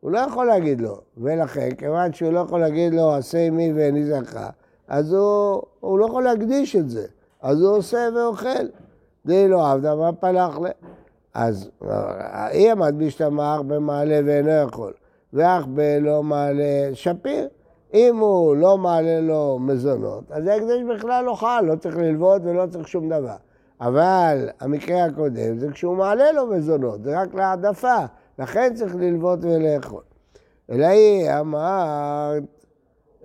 הוא 0.00 0.10
לא 0.10 0.18
יכול 0.18 0.46
להגיד 0.46 0.80
לו. 0.80 1.00
ולכן, 1.16 1.74
כיוון 1.74 2.12
שהוא 2.12 2.32
לא 2.32 2.40
יכול 2.40 2.60
להגיד 2.60 2.94
לו, 2.94 3.14
עשה 3.14 3.38
עמי 3.38 3.72
ואין 3.72 3.96
יזנך, 3.96 4.40
אז 4.88 5.12
הוא, 5.12 5.62
הוא 5.80 5.98
לא 5.98 6.06
יכול 6.06 6.24
להקדיש 6.24 6.76
את 6.76 6.90
זה. 6.90 7.06
אז 7.44 7.62
הוא 7.62 7.76
עושה 7.76 8.08
ואוכל. 8.16 8.66
די 9.26 9.48
לא 9.48 9.72
עבדה, 9.72 9.94
מה 9.94 10.12
פלח 10.12 10.58
ל... 10.58 10.66
אז 11.34 11.70
אי 12.50 12.70
עמד 12.70 12.94
בשתמך 12.98 13.60
במעלה 13.66 14.20
ואינו 14.24 14.50
יכול, 14.50 14.92
ואך 15.32 15.66
בלא 15.66 16.22
מעלה 16.22 16.90
שפיר. 16.94 17.48
אם 17.94 18.16
הוא 18.16 18.56
לא 18.56 18.78
מעלה 18.78 19.20
לו 19.20 19.58
מזונות, 19.60 20.24
אז 20.30 20.46
ההקדש 20.46 20.80
בכלל 20.94 21.24
לא 21.24 21.34
חל, 21.34 21.64
לא 21.64 21.76
צריך 21.76 21.96
ללוות 21.96 22.42
ולא 22.44 22.66
צריך 22.66 22.88
שום 22.88 23.08
דבר. 23.08 23.36
אבל 23.80 24.48
המקרה 24.60 25.04
הקודם 25.04 25.58
זה 25.58 25.72
כשהוא 25.72 25.96
מעלה 25.96 26.32
לו 26.32 26.46
מזונות, 26.46 27.04
זה 27.04 27.20
רק 27.20 27.34
להעדפה, 27.34 27.98
לכן 28.38 28.74
צריך 28.74 28.94
ללוות 28.94 29.38
ולאכול. 29.42 30.02
אלא 30.70 30.86
היא 30.86 31.30
אמרת, 31.40 32.42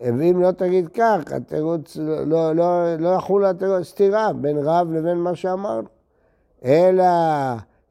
ואם 0.01 0.41
לא 0.41 0.51
תגיד 0.51 0.87
כך, 0.87 1.19
התירוץ, 1.31 1.97
לא, 1.97 2.23
לא, 2.25 2.55
לא, 2.55 2.95
לא 2.95 3.09
יחול 3.09 3.45
התירוץ, 3.45 3.87
סתירה 3.87 4.33
בין 4.33 4.57
רב 4.57 4.91
לבין 4.91 5.17
מה 5.17 5.35
שאמרנו. 5.35 5.87
אלא 6.65 7.03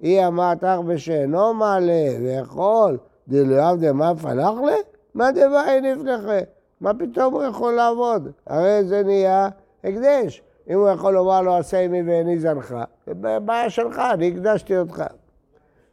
היא 0.00 0.26
אמרת 0.26 0.64
אך 0.64 0.80
בשאינו 0.80 1.54
מעלה 1.54 2.08
ויכול, 2.22 2.98
דלאו 3.28 3.76
דמה 3.76 4.12
פלח 4.16 4.54
לה? 4.66 4.76
מה 5.14 5.32
דבעי 5.32 5.80
נפלחה? 5.80 6.38
מה 6.80 6.94
פתאום 6.94 7.34
הוא 7.34 7.44
יכול 7.44 7.72
לעבוד? 7.72 8.30
הרי 8.46 8.84
זה 8.84 9.02
נהיה 9.02 9.48
הקדש. 9.84 10.42
אם 10.70 10.78
הוא 10.78 10.88
יכול 10.88 11.14
לומר 11.14 11.42
לו, 11.42 11.56
עשה 11.56 11.80
עמי 11.80 12.02
ואיני 12.02 12.38
זנך, 12.38 12.74
זה 13.06 13.14
בעיה 13.40 13.70
שלך, 13.70 14.02
אני 14.14 14.28
הקדשתי 14.28 14.78
אותך. 14.78 15.04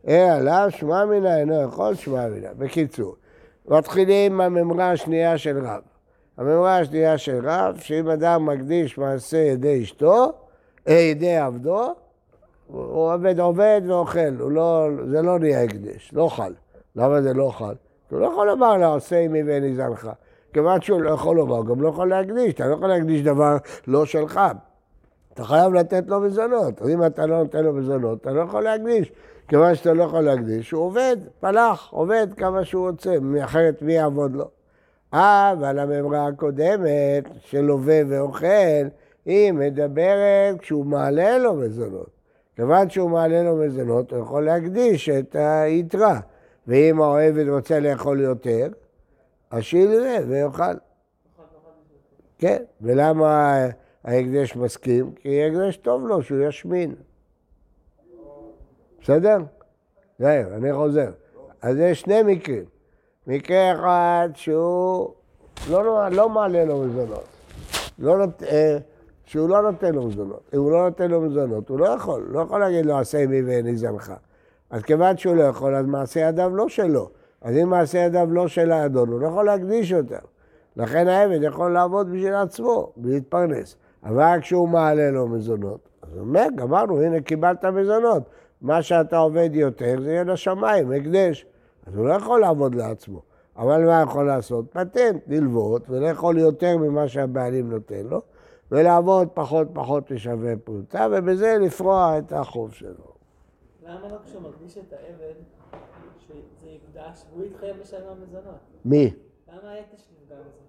עליו 0.07 0.67
שמע 0.69 1.05
מינה 1.05 1.38
אינו 1.38 1.62
יכול 1.62 1.95
שמע 1.95 2.27
מינה. 2.27 2.48
בקיצור, 2.57 3.15
מתחילים 3.67 4.41
עם 4.41 4.57
הממרה 4.57 4.91
השנייה 4.91 5.38
של 5.38 5.65
רב. 5.67 5.81
הממרה 6.38 6.80
השנייה 6.80 7.18
של 7.18 7.39
רב, 7.44 7.77
שאם 7.80 8.10
אדם 8.10 8.46
מקדיש 8.46 8.98
מעשה 8.98 9.38
ידי 9.38 9.84
אשתו, 9.84 10.34
אה, 10.88 10.94
ידי 10.94 11.38
עבדו, 11.38 11.94
הוא 12.68 13.13
עובד 13.13 13.39
עובד 13.39 13.82
ואוכל, 13.88 14.30
לא, 14.30 14.88
זה 15.12 15.22
לא 15.22 15.39
נהיה 15.39 15.63
הקדש, 15.63 16.10
לא 16.13 16.27
חל. 16.27 16.54
למה 16.96 17.22
זה 17.22 17.34
לא 17.34 17.51
חל? 17.58 17.74
הוא 18.10 18.20
לא 18.20 18.25
יכול 18.25 18.48
לומר 18.48 18.77
לו, 18.77 18.96
עשה 18.96 19.20
עמי 19.20 19.44
ואיני 19.44 19.75
זנך. 19.75 20.10
כיוון 20.54 20.82
שהוא 20.82 21.01
לא 21.01 21.10
יכול 21.10 21.36
לומר, 21.36 21.63
גם 21.63 21.82
לא 21.82 21.89
יכול 21.89 22.10
להקדיש, 22.10 22.54
אתה 22.54 22.68
לא 22.68 22.74
יכול 22.74 22.88
להקדיש 22.88 23.22
דבר 23.22 23.58
לא 23.88 24.06
שלך. 24.06 24.39
אתה 25.34 25.44
חייב 25.44 25.74
לתת 25.74 26.04
לו 26.08 26.20
מזונות, 26.20 26.82
אז 26.82 26.89
אם 26.89 27.06
אתה 27.06 27.25
לא 27.25 27.38
נותן 27.38 27.63
לו 27.63 27.74
מזונות, 27.74 28.22
אתה 28.22 28.32
לא 28.32 28.42
יכול 28.42 28.63
להקדיש. 28.63 29.12
כיוון 29.48 29.75
שאתה 29.75 29.94
לא 29.94 30.04
יכול 30.04 30.22
להקדיש, 30.22 30.72
הוא 30.72 30.84
עובד, 30.84 31.18
פלח, 31.39 31.89
עובד 31.92 32.27
כמה 32.38 32.65
שהוא 32.65 32.89
רוצה, 32.89 33.15
אחרת 33.44 33.82
מי 33.82 33.94
יעבוד 33.94 34.36
לו? 34.36 34.50
אבל 35.15 35.79
הממרה 35.79 36.27
הקודמת 36.27 37.24
של 37.39 37.62
לווה 37.62 38.01
ואוכל, 38.07 38.88
היא 39.25 39.51
מדברת 39.51 40.60
כשהוא 40.60 40.86
מעלה 40.86 41.38
לו 41.38 41.53
מזונות. 41.53 42.10
כיוון 42.55 42.89
שהוא 42.89 43.10
מעלה 43.10 43.43
לו 43.43 43.55
מזונות, 43.55 44.12
הוא 44.12 44.19
יכול 44.19 44.45
להקדיש 44.45 45.10
את 45.10 45.36
היתרה. 45.39 46.19
ואם 46.67 47.01
העבד 47.01 47.50
רוצה 47.50 47.79
לאכול 47.79 48.22
יותר, 48.22 48.67
אז 49.51 49.63
שילווה 49.63 50.17
ויאכל. 50.27 50.74
כן, 52.38 52.63
ולמה 52.81 53.57
ההקדש 54.03 54.55
מסכים? 54.55 55.12
כי 55.12 55.43
ההקדש 55.43 55.77
טוב 55.77 56.07
לו 56.07 56.24
שהוא 56.24 56.39
ישמין. 56.41 56.95
בסדר? 59.01 59.38
זהו, 60.19 60.53
אני 60.57 60.74
חוזר. 60.74 61.12
אז 61.62 61.77
יש 61.77 62.01
שני 62.01 62.24
מקרים. 62.24 62.75
מקרה 63.27 63.74
אחד 63.74 64.29
שהוא 64.34 65.10
לא, 65.70 66.10
לא 66.12 66.29
מעלה 66.29 66.65
לו 66.65 66.84
מזונות. 66.84 67.25
לא 68.00 68.17
נות... 68.17 68.44
אה, 68.44 68.77
שהוא 69.25 69.50
לא 69.50 69.62
נותן 69.62 69.96
לו 69.96 70.08
מזונות. 70.08 70.50
אם 70.53 70.60
הוא 70.60 70.72
לא 70.72 70.84
נותן 70.84 71.12
לו 71.12 71.22
מזונות, 71.22 71.70
הוא 71.70 71.79
לא 71.79 71.86
יכול. 71.86 72.27
לא 72.29 72.39
יכול 72.39 72.60
להגיד 72.60 72.86
לו, 72.86 72.98
עשה 72.98 73.17
עמי 73.17 73.41
ואין 73.41 73.75
זנך. 73.75 74.13
אז 74.70 74.84
כיוון 74.84 75.17
שהוא 75.17 75.36
לא 75.36 75.44
יכול, 75.44 75.75
אז 75.75 75.86
מעשה 75.86 76.20
ידיו 76.20 76.55
לא 76.55 76.70
שלו. 76.70 77.10
אז 77.41 77.55
אם 77.58 77.70
מעשה 77.70 77.98
ידיו 77.98 78.27
לא 78.32 78.48
של 78.48 78.72
האדון, 78.72 79.10
הוא 79.10 79.20
לא 79.20 79.27
יכול 79.27 79.46
להקדיש 79.46 79.94
אותם. 79.94 80.25
לכן 80.77 81.08
העבד 81.08 81.44
יכול 81.44 81.74
לעבוד 81.74 82.12
בשביל 82.12 82.34
עצמו, 82.34 82.91
ולהתפרנס. 82.98 83.75
אבל 84.03 84.38
כשהוא 84.41 84.70
מעלה 84.70 85.12
לו 85.12 85.27
מזונות, 85.27 85.79
אז 86.01 86.10
הוא 86.13 86.20
אומר, 86.20 86.46
גמרנו, 86.55 87.01
הנה 87.01 87.22
קיבלת 87.22 87.65
מזונות. 87.65 88.24
מה 88.62 88.82
שאתה 88.82 89.17
עובד 89.17 89.50
יותר 89.53 89.96
זה 90.01 90.12
יהיה 90.12 90.24
לשמיים, 90.24 90.91
הקדש. 90.91 91.46
אז 91.86 91.96
הוא 91.96 92.08
לא 92.08 92.13
יכול 92.13 92.39
לעבוד 92.39 92.75
לעצמו. 92.75 93.22
אבל 93.58 93.86
מה 93.86 94.01
יכול 94.01 94.27
לעשות? 94.27 94.65
פטנט, 94.72 95.24
ללוות 95.27 95.89
ולאכול 95.89 96.38
יותר 96.38 96.77
ממה 96.77 97.08
שהבעלים 97.08 97.70
נותן 97.70 98.06
לו, 98.06 98.22
ולעבוד 98.72 99.27
פחות 99.34 99.68
פחות 99.74 100.12
לשווה 100.12 100.54
פרוטה, 100.63 101.08
ובזה 101.12 101.58
לפרוע 101.62 102.18
את 102.18 102.32
החוב 102.32 102.74
שלו. 102.74 103.15
למה 103.84 104.08
לא 104.08 104.18
כשהוא 104.25 104.42
מקדיש 104.42 104.77
את 104.77 104.94
העבד, 104.94 105.34
שזה 106.20 106.68
יקדש, 106.70 107.25
והוא 107.34 107.46
יתחייב 107.46 107.77
לשלם 107.82 108.08
המזונות? 108.10 108.56
מי? 108.86 109.13
למה 109.48 109.72
ההקדש 109.72 110.08
נפגע 110.22 110.36
מזה? 110.36 110.65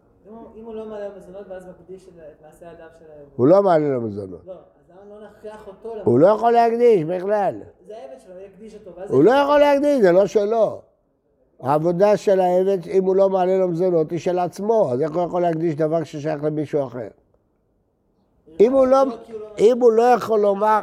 אם 0.56 0.64
הוא 0.64 0.74
לא 0.74 0.86
מעלה 0.86 1.08
מזונות 1.16 1.48
ואז 1.48 1.66
מקדיש 1.66 2.08
את 2.08 2.12
מעשה 2.44 2.70
הידיו 2.70 2.86
של 2.98 3.04
העבד. 3.10 3.30
הוא 3.36 3.46
לא 3.46 3.62
מעלה 3.62 3.88
לו 3.88 4.00
מזונות. 4.00 4.40
לא, 4.46 4.52
אז 4.52 4.90
למה 4.90 5.14
לא 5.14 5.26
נכריח 5.26 5.68
אותו? 5.68 5.94
הוא 6.04 6.18
לא 6.18 6.26
יכול 6.26 6.52
להקדיש 6.52 7.04
בכלל. 7.04 7.54
זה 7.86 7.96
העבד 7.96 8.20
שלו, 8.20 8.34
יקדיש 8.38 8.74
אותו. 8.74 8.90
הוא 9.08 9.24
לא 9.24 9.30
יכול 9.30 9.58
להקדיש, 9.60 10.02
זה 10.02 10.12
לא 10.12 10.26
שלו. 10.26 10.82
העבודה 11.60 12.16
של 12.16 12.40
העבד, 12.40 12.78
אם 12.88 13.04
הוא 13.04 13.16
לא 13.16 13.30
מעלה 13.30 13.58
לו 13.58 13.68
מזונות, 13.68 14.10
היא 14.10 14.18
של 14.18 14.38
עצמו, 14.38 14.92
אז 14.92 15.02
איך 15.02 15.14
הוא 15.14 15.22
יכול 15.22 15.42
להקדיש 15.42 15.74
דבר 15.74 16.04
ששייך 16.04 16.44
למישהו 16.44 16.86
אחר? 16.86 17.08
אם 18.60 18.72
הוא 18.72 18.86
לא, 18.86 19.02
אם 19.58 19.78
הוא 19.80 19.92
לא 19.92 20.02
יכול 20.02 20.40
לומר... 20.40 20.80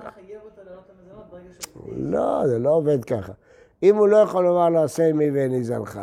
לא, 1.96 2.48
זה 2.48 2.60
לא 2.60 2.70
עובד 2.70 3.06
ככה. 3.06 3.34
אם 3.84 3.96
הוא 3.96 4.08
לא 4.08 4.18
יכול 4.18 4.44
לומר 4.44 4.70
לו 4.70 4.84
עשה 4.84 5.08
עמי 5.10 5.32
ואין 5.32 5.64
זנך, 5.64 6.02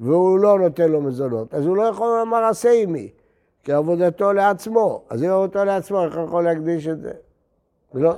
והוא 0.00 0.38
לא 0.38 0.58
נותן 0.58 0.90
לו 0.90 1.00
מזונות, 1.00 1.54
אז 1.54 1.66
הוא 1.66 1.76
לא 1.76 1.82
יכול 1.82 2.18
לומר 2.18 2.44
עשה 2.44 2.72
עמי, 2.72 3.08
כי 3.64 3.72
עבודתו 3.72 4.32
לעצמו. 4.32 5.02
אז 5.10 5.22
אם 5.22 5.28
עבודתו 5.28 5.64
לעצמו, 5.64 6.04
איך 6.04 6.16
הוא 6.16 6.24
יכול 6.24 6.44
להקדיש 6.44 6.88
את 6.88 7.00
זה? 7.00 7.12
האדון 7.94 8.16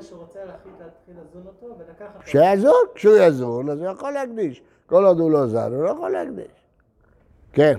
רגע 0.00 0.02
שהוא 0.02 0.20
רוצה 0.20 0.44
להתחיל 0.44 1.14
לזון 1.20 1.46
אותו 1.46 1.66
ולקחת. 1.78 2.26
שיזון, 2.26 2.84
כשהוא 2.94 3.16
יזון, 3.16 3.70
אז 3.70 3.78
הוא 3.80 3.88
יכול 3.88 4.12
להקדיש. 4.12 4.62
כל 4.86 5.04
עוד 5.04 5.20
הוא 5.20 5.30
לא 5.30 5.46
זן, 5.46 5.72
הוא 5.72 5.84
לא 5.84 5.90
יכול 5.90 6.10
להקדיש. 6.10 6.66
כן. 7.52 7.78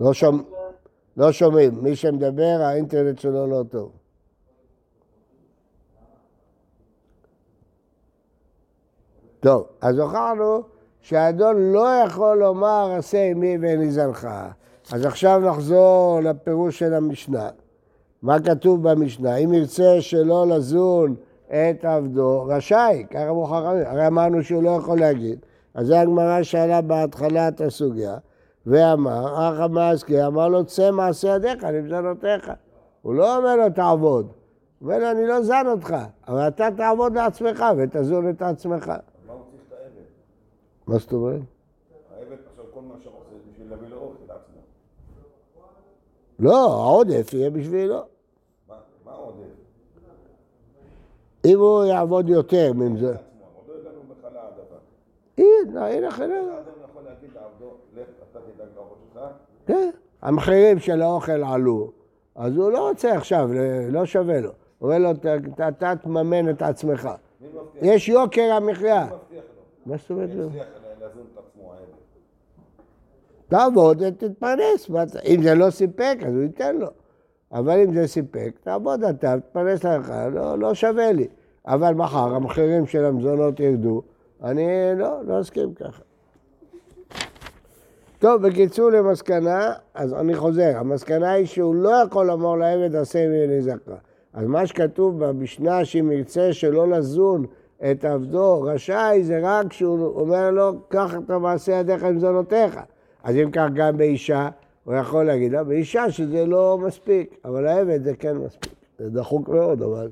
לא, 0.00 0.12
שומע, 0.12 0.42
לא 1.16 1.32
שומעים. 1.32 1.84
מי 1.84 1.96
שמדבר, 1.96 2.58
האינטרנט 2.60 3.18
שלו 3.18 3.46
לא 3.46 3.62
טוב. 3.70 3.92
טוב, 9.40 9.66
אז 9.80 9.98
הוכחנו 9.98 10.62
שהאדון 11.00 11.72
לא 11.72 11.86
יכול 12.06 12.38
לומר 12.38 12.92
עשה 12.98 13.22
עמי 13.22 13.58
ואין 13.60 13.82
יזנך. 13.82 14.28
אז 14.92 15.04
עכשיו 15.04 15.40
נחזור 15.44 16.20
לפירוש 16.22 16.78
של 16.78 16.94
המשנה. 16.94 17.48
מה 18.22 18.40
כתוב 18.40 18.88
במשנה? 18.88 19.36
אם 19.36 19.52
ירצה 19.52 20.00
שלא 20.00 20.46
לזון 20.48 21.14
את 21.48 21.84
עבדו, 21.84 22.44
רשאי, 22.48 23.06
ככה 23.10 23.28
אמרו 23.28 23.46
חכמים. 23.46 23.86
הרי 23.86 24.06
אמרנו 24.06 24.42
שהוא 24.42 24.62
לא 24.62 24.70
יכול 24.70 24.98
להגיד. 24.98 25.38
אז 25.74 25.86
זה 25.86 26.00
הגמרא 26.00 26.42
שאלה 26.42 26.80
בהתחלת 26.80 27.60
הסוגיה, 27.60 28.16
ואמר, 28.66 29.26
אך 29.26 29.60
המאסקי 29.60 30.26
אמר 30.26 30.48
לו, 30.48 30.64
צא 30.64 30.90
מעשה 30.90 31.28
ידיך 31.28 31.64
למזונותיך. 31.64 32.52
הוא 33.02 33.14
לא 33.14 33.36
אומר 33.36 33.56
לו 33.56 33.70
תעבוד. 33.70 34.26
הוא 34.78 34.88
אומר 34.88 34.98
לו, 34.98 35.10
אני 35.10 35.26
לא 35.26 35.42
זן 35.42 35.66
אותך, 35.66 35.96
אבל 36.28 36.48
אתה 36.48 36.68
תעבוד 36.76 37.14
לעצמך 37.14 37.64
ותזון 37.76 38.30
את 38.30 38.42
עצמך. 38.42 38.88
מה 38.88 39.32
הוא 39.32 39.42
צריך 39.50 39.62
את 39.68 39.72
העבד? 39.72 40.06
מה 40.86 40.98
זאת 40.98 41.12
אומרת? 41.12 41.40
העבד 42.18 42.36
עכשיו 42.50 42.64
כל 42.74 42.80
מה 42.80 42.94
שהוא 43.02 43.12
עושה 43.18 43.30
זה 43.30 43.50
בשביל 43.52 43.70
להביא 43.70 43.88
לו 43.88 43.96
אוכל 43.96 44.32
לעצמו. 44.32 44.49
לא, 46.40 46.72
העודף 46.82 47.30
יהיה 47.34 47.50
בשבילו. 47.50 47.94
מה? 48.68 48.74
אם 51.44 51.58
הוא 51.58 51.84
יעבוד 51.84 52.28
יותר 52.28 52.72
עוד 52.74 53.02
לא. 53.02 53.10
הנה, 55.38 55.86
הנה 55.86 56.10
שלך, 56.10 56.22
כן, 59.66 59.90
המחירים 60.22 60.78
של 60.78 61.02
האוכל 61.02 61.32
עלו, 61.44 61.90
אז 62.34 62.56
הוא 62.56 62.70
לא 62.72 62.88
רוצה 62.88 63.16
עכשיו, 63.16 63.48
לא 63.90 64.04
שווה 64.06 64.40
לו. 64.40 64.50
הוא 64.78 64.88
אומר 64.92 64.98
לו, 64.98 65.14
"ת- 65.14 65.26
ת- 65.26 65.60
אתה 65.60 65.92
תממן 66.02 66.50
את 66.50 66.62
עצמך. 66.62 67.08
יש 67.82 68.08
יוקר 68.08 68.52
המחיה. 68.52 69.08
מה 69.86 69.96
זאת 69.96 70.10
אומרת? 70.10 70.28
לא? 70.34 70.44
יצליח 70.44 70.66
להזון 71.00 71.22
את 71.34 71.38
עצמו 71.38 71.72
העבד. 71.72 71.84
תעבוד 73.50 74.02
ותתפרנס. 74.02 74.90
אם 75.24 75.42
זה 75.42 75.54
לא 75.54 75.70
סיפק, 75.70 76.16
אז 76.26 76.34
הוא 76.34 76.42
ייתן 76.42 76.76
לו. 76.76 76.86
אבל 77.52 77.80
אם 77.84 77.94
זה 77.94 78.06
סיפק, 78.06 78.50
תעבוד 78.62 79.04
אתה, 79.04 79.40
תתפרנס 79.40 79.84
לך, 79.84 80.12
לא, 80.32 80.58
לא 80.58 80.74
שווה 80.74 81.12
לי. 81.12 81.28
אבל 81.66 81.94
מחר 81.94 82.34
המחירים 82.34 82.86
של 82.86 83.04
המזונות 83.04 83.60
ירדו, 83.60 84.02
אני 84.42 84.66
לא, 84.96 85.24
לא 85.24 85.40
אסכים 85.40 85.74
ככה. 85.74 86.02
טוב, 88.18 88.48
בקיצור 88.48 88.90
למסקנה, 88.90 89.72
אז 89.94 90.14
אני 90.14 90.34
חוזר, 90.34 90.72
המסקנה 90.76 91.32
היא 91.32 91.46
שהוא 91.46 91.74
לא 91.74 91.90
יכול 92.06 92.26
לומר 92.26 92.56
לעבד 92.56 92.96
עשה 92.96 93.28
ממני 93.28 93.62
זכר. 93.62 93.94
אז 94.34 94.46
מה 94.46 94.66
שכתוב 94.66 95.24
במשנה 95.24 95.84
שאם 95.84 96.12
ירצה 96.12 96.52
שלא 96.52 96.88
לזון 96.88 97.46
את 97.90 98.04
עבדו 98.04 98.62
רשאי, 98.62 99.22
זה 99.22 99.40
רק 99.42 99.66
כשהוא 99.66 100.20
אומר 100.20 100.50
לו, 100.50 100.72
קח 100.88 101.14
את 101.24 101.30
המעשה 101.30 101.72
ידיך 101.72 102.04
עם 102.04 102.18
זונותיך. 102.18 102.80
אז 103.24 103.36
אם 103.36 103.50
כך 103.52 103.66
גם 103.74 103.96
באישה, 103.96 104.48
הוא 104.84 104.94
יכול 104.94 105.24
להגיד 105.24 105.52
לה, 105.52 105.64
באישה 105.64 106.10
שזה 106.10 106.46
לא 106.46 106.78
מספיק, 106.78 107.40
אבל 107.44 107.66
העבד 107.66 108.02
זה 108.02 108.16
כן 108.16 108.36
מספיק. 108.36 108.72
זה 108.98 109.10
דחוק 109.10 109.48
מאוד, 109.48 109.82
אבל 109.82 110.10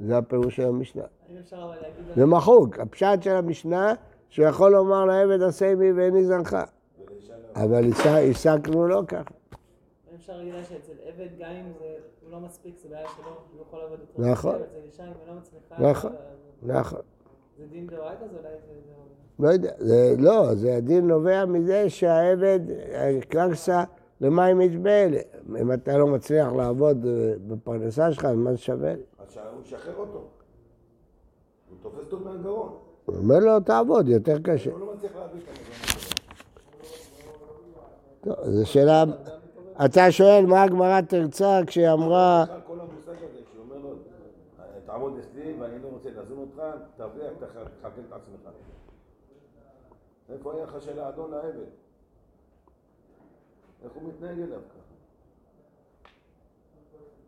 זה 0.00 0.18
הפירוש 0.18 0.56
של 0.56 0.66
המשנה. 0.66 1.02
אבל 1.02 1.76
זה 2.14 2.26
מחוק, 2.26 2.78
הפשט 2.78 3.22
של 3.22 3.30
המשנה, 3.36 3.94
שהוא 4.28 4.46
יכול 4.46 4.72
לומר 4.72 5.04
לעבד 5.04 5.42
עשה 5.42 5.70
עמי 5.72 5.92
ואיני 5.92 6.24
זנך. 6.24 6.56
אבל 7.54 7.84
השג- 7.92 8.30
השגנו 8.30 8.88
לא 8.88 9.02
ככה. 9.08 9.30
אפשר 10.16 10.36
להגיד 10.36 10.54
לה 10.54 10.64
שאצל 10.64 10.92
עבד, 11.06 11.28
גם 11.38 11.50
אם 11.50 11.64
הוא 12.22 12.30
לא 12.30 12.40
מספיק, 12.40 12.74
זה 12.82 12.88
בעיה 12.88 13.08
שלו, 13.16 13.24
הוא 13.26 13.62
יכול 13.68 13.78
לעבוד 13.80 13.98
יותר. 14.00 14.30
נכון. 14.30 14.56
לא 15.78 15.90
נכון. 15.90 16.12
נכון. 16.62 17.00
זה 17.60 17.66
דין 17.70 17.86
דאורייתא, 17.86 18.24
אז 18.24 18.30
אולי 18.30 18.42
זה... 18.42 18.74
זה- 18.74 18.90
לא 19.44 19.48
יודע, 19.48 19.70
זה, 19.78 20.14
לא, 20.18 20.54
זה 20.54 20.76
הדין 20.76 21.06
נובע 21.06 21.44
מזה 21.46 21.90
שהעבד, 21.90 22.60
קרקסה 23.28 23.84
למים 24.20 24.58
מתבל. 24.58 25.14
אם 25.60 25.72
אתה 25.72 25.98
לא 25.98 26.06
מצליח 26.06 26.52
לעבוד 26.52 27.06
אה, 27.06 27.32
בפרנסה 27.48 28.12
שלך, 28.12 28.24
אז 28.24 28.36
מה 28.36 28.52
זה 28.52 28.58
שווה? 28.58 28.92
אז 28.92 28.96
שהוא 29.30 29.42
ישחרר 29.64 29.96
אותו. 29.96 30.12
הוא 31.70 31.76
תופס 31.82 32.12
אותו 32.12 32.20
מהגרון. 32.24 32.72
הוא 33.06 33.16
אומר 33.16 33.38
לו, 33.38 33.60
תעבוד, 33.60 34.08
יותר 34.08 34.38
קשה. 34.38 34.70
הוא 34.70 34.80
לא 34.80 34.92
מצליח 34.94 35.12
להביא 35.16 35.40
את 35.40 35.48
המזון 38.26 38.52
זו 38.52 38.66
שאלה... 38.66 39.04
אתה 39.84 40.10
שואל 40.12 40.46
מה 40.46 40.62
הגמרא 40.62 41.00
תרצה 41.00 41.60
כשהיא 41.66 41.92
אמרה... 41.92 42.44
בכלל 42.44 42.60
כל 42.66 42.80
המושג 42.80 43.24
הזה, 43.24 43.38
שאומר 43.54 43.76
לו, 43.76 43.94
תעמוד 44.90 45.18
אצלי 45.18 45.54
ואני 45.60 45.82
לא 45.82 45.88
רוצה 45.88 46.10
לזון 46.10 46.38
אותך, 46.38 46.62
תרוויח, 46.96 47.32
תכלכל 47.32 48.00
את 48.08 48.12
עצמך. 48.12 48.48
איפה 50.28 50.54
היה 50.54 50.64
לך 50.64 50.82
של 50.82 50.98
האדון 50.98 51.30
לעבד? 51.30 51.70
איך 53.82 53.92
הוא 53.92 54.02
מתנהג 54.08 54.38
אליו 54.40 54.60
ככה? 54.68 54.94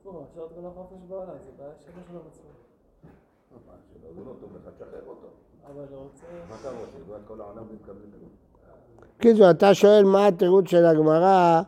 לא, 0.05 0.25
אפשר 0.31 0.45
את 0.45 0.51
כל 0.55 0.67
החופש 0.67 0.97
בעולם, 1.09 1.35
זה 1.45 1.51
בעיה 1.57 1.73
שלו 1.81 1.93
שלא 2.09 2.21
מצליח. 2.27 2.57
מה, 3.67 3.73
שלא 3.93 4.09
יזון 4.11 4.27
אותו 4.27 4.47
לך, 4.57 4.75
תשחרר 4.75 5.07
אותו. 5.07 5.29
אבל 5.67 5.85
הוא 5.91 6.03
רוצה... 6.03 6.27
מה 6.49 6.57
אתה 6.61 6.71
רוצה? 6.71 6.99
לא 7.09 7.17
כל 7.27 7.41
העולם 7.41 7.65
ומקבל 7.71 7.95
כלום. 7.95 8.31
קיצור, 9.19 9.51
אתה 9.51 9.75
שואל 9.75 10.05
מה 10.05 10.27
התירוץ 10.27 10.69
של 10.69 10.87
הגמרא, 10.87 11.63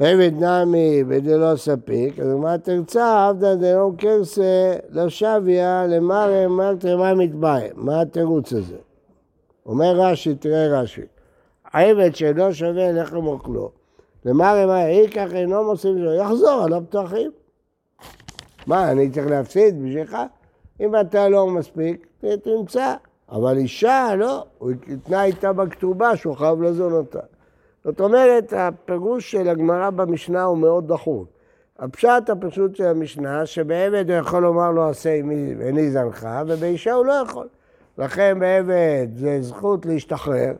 עבד 0.00 0.32
נמי 0.40 1.04
בדלא 1.04 1.56
ספיק, 1.56 2.18
אז 2.18 2.26
מה 2.26 2.58
תרצה, 2.58 3.28
עבדא 3.28 3.54
דלא 3.54 3.90
קרסה 3.98 4.74
לא 4.90 5.08
שביה 5.08 5.86
למרם 5.86 6.56
מרתר 6.56 6.96
מה 6.96 7.14
מתבאי. 7.14 7.68
מה 7.74 8.00
התירוץ 8.00 8.52
הזה? 8.52 8.76
אומר 9.66 10.00
רש"י, 10.00 10.34
תראה 10.34 10.80
רש"י, 10.80 11.02
עבד 11.72 12.14
שאינו 12.14 12.54
שווה 12.54 12.92
לחם 12.92 13.26
אוכלו, 13.26 13.70
למרם 14.24 14.68
מה 14.68 14.80
ייקח 14.80 15.32
אינו 15.34 15.64
מוסיף 15.64 15.96
לו, 15.96 16.14
יחזור 16.14 16.62
על 16.64 16.72
הפתוחים. 16.72 17.30
מה, 18.66 18.90
אני 18.90 19.10
צריך 19.10 19.26
להפסיד 19.26 19.82
בשבילך? 19.82 20.16
אם 20.80 21.00
אתה 21.00 21.28
לא 21.28 21.46
מספיק, 21.46 22.06
תמצא. 22.42 22.94
אבל 23.30 23.56
אישה, 23.56 24.14
לא, 24.18 24.44
הוא 24.58 24.70
התנה 24.70 25.24
איתה 25.24 25.52
בכתובה 25.52 26.16
שהוא 26.16 26.36
חייב 26.36 26.62
לזון 26.62 26.92
אותה. 26.92 27.20
זאת 27.88 28.00
אומרת, 28.00 28.52
הפירוש 28.56 29.30
של 29.30 29.48
הגמרא 29.48 29.90
במשנה 29.90 30.42
הוא 30.42 30.58
מאוד 30.58 30.88
דחוף. 30.92 31.26
הפשט 31.78 32.30
הפשוט 32.30 32.76
של 32.76 32.84
המשנה, 32.84 33.46
שבעבד 33.46 34.10
הוא 34.10 34.18
יכול 34.18 34.42
לומר 34.42 34.70
לו 34.70 34.88
עשה 34.88 35.14
עמי 35.14 35.54
ואיני 35.58 35.90
זנך, 35.90 36.28
ובאישה 36.46 36.92
הוא 36.92 37.06
לא 37.06 37.12
יכול. 37.12 37.46
לכן 37.98 38.38
בעבד 38.40 39.06
זה 39.14 39.38
זכות 39.40 39.86
להשתחרר, 39.86 40.52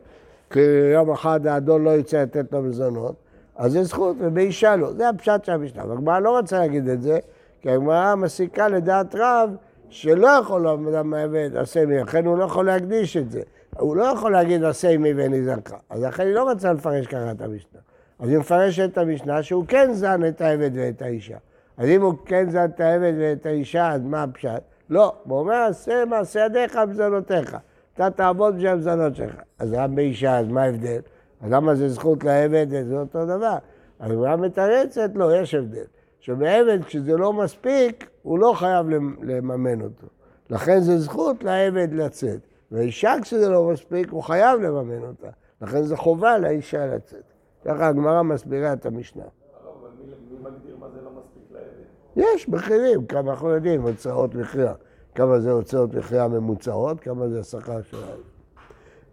כי 0.49 0.59
יום 0.93 1.11
אחד 1.11 1.47
האדון 1.47 1.83
לא 1.83 1.89
יצא 1.89 2.21
לתת 2.21 2.53
לו 2.53 2.61
מזונות, 2.61 3.15
אז 3.55 3.71
זה 3.71 3.83
זכות, 3.83 4.15
ובאישה 4.19 4.75
לא. 4.75 4.93
זה 4.93 5.09
הפשט 5.09 5.45
של 5.45 5.51
המשנה. 5.51 5.85
והגמרא 5.87 6.19
לא 6.19 6.37
רוצה 6.37 6.59
להגיד 6.59 6.87
את 6.87 7.01
זה, 7.01 7.19
כי 7.61 7.69
הגמרא 7.69 8.15
מסיקה 8.15 8.67
לדעת 8.67 9.15
רב 9.15 9.49
שלא 9.89 10.27
יכול 10.27 10.67
העבד 11.13 11.49
עשה 11.55 11.81
עמי, 11.81 11.99
לכן 11.99 12.25
הוא 12.25 12.37
לא 12.37 12.43
יכול 12.43 12.65
להקדיש 12.65 13.17
את 13.17 13.31
זה. 13.31 13.41
הוא 13.79 13.95
לא 13.95 14.03
יכול 14.03 14.31
להגיד 14.31 14.63
עשה 14.63 14.89
עמי 14.89 15.13
זנך. 15.43 15.75
אז 15.89 16.03
לכן 16.03 16.23
היא 16.23 16.33
לא 16.33 16.51
רוצה 16.51 16.73
לפרש 16.73 17.07
ככה 17.07 17.31
את 17.31 17.41
המשנה. 17.41 17.79
אז 18.19 18.29
היא 18.29 18.37
מפרשת 18.37 18.89
את 18.93 18.97
המשנה 18.97 19.43
שהוא 19.43 19.65
כן 19.67 19.93
זן 19.93 20.25
את 20.27 20.41
העבד 20.41 20.71
ואת 20.73 21.01
האישה. 21.01 21.37
אז 21.77 21.87
אם 21.89 22.01
הוא 22.01 22.13
כן 22.25 22.49
זן 22.49 22.65
את 22.65 22.79
העבד 22.79 23.13
ואת 23.19 23.45
האישה, 23.45 23.91
אז 23.91 24.01
מה 24.03 24.23
הפשט? 24.23 24.61
לא, 24.89 25.13
הוא 25.23 25.39
אומר, 25.39 25.53
עשה 25.69 26.03
מעשה 26.05 26.45
ידיך 26.45 26.75
במזונותיך. 26.75 27.57
אתה 27.93 28.09
תעבוד 28.09 28.55
בשביל 28.55 28.69
המזונות 28.71 29.15
שלך. 29.15 29.35
אז 29.59 29.71
גם 29.71 29.95
באישה, 29.95 30.39
אז 30.39 30.47
מה 30.47 30.63
ההבדל? 30.63 30.99
אז 31.41 31.51
למה 31.51 31.75
זה 31.75 31.89
זכות 31.89 32.23
לעבד 32.23 32.67
וזה 32.69 32.95
אותו 32.99 33.25
דבר? 33.25 33.55
אז 33.99 34.11
הוא 34.11 34.25
גם 34.25 34.41
מתרצת, 34.41 35.09
לא, 35.15 35.35
יש 35.41 35.55
הבדל. 35.55 35.83
שבעבד, 36.19 36.79
כשזה 36.85 37.17
לא 37.17 37.33
מספיק, 37.33 38.09
הוא 38.23 38.39
לא 38.39 38.53
חייב 38.55 38.89
למ- 38.89 39.15
לממן 39.23 39.81
אותו. 39.81 40.07
לכן 40.49 40.79
זה 40.79 40.97
זכות 40.97 41.43
לעבד 41.43 41.87
לצאת. 41.93 42.39
ואישה, 42.71 43.13
כשזה 43.21 43.49
לא 43.49 43.63
מספיק, 43.63 44.09
הוא 44.09 44.23
חייב 44.23 44.61
לממן 44.61 45.03
אותה. 45.03 45.29
לכן 45.61 45.83
זה 45.83 45.97
חובה 45.97 46.37
לאישה 46.37 46.87
לצאת. 46.87 47.23
ככה 47.65 47.87
הגמרא 47.87 48.21
מסבירה 48.21 48.73
את 48.73 48.85
המשנה. 48.85 49.23
אבל 49.23 49.89
מי 49.99 50.13
מי 50.29 50.37
מגדיר 50.49 50.77
מה 50.79 50.89
זה 50.89 51.01
לא 51.01 51.11
מספיק 51.11 51.43
לעבד? 51.51 52.35
יש 52.35 52.49
מחירים, 52.49 53.05
כמה 53.05 53.31
אנחנו 53.31 53.49
יודעים, 53.49 53.81
הוצאות 53.81 54.35
מכירה. 54.35 54.73
כמה 55.15 55.39
זה 55.39 55.51
הוצאות 55.51 55.93
מכירה 55.93 56.27
ממוצעות, 56.27 56.99
כמה 56.99 57.29
זה 57.29 57.39
השכר 57.39 57.81
שלהם. 57.81 58.19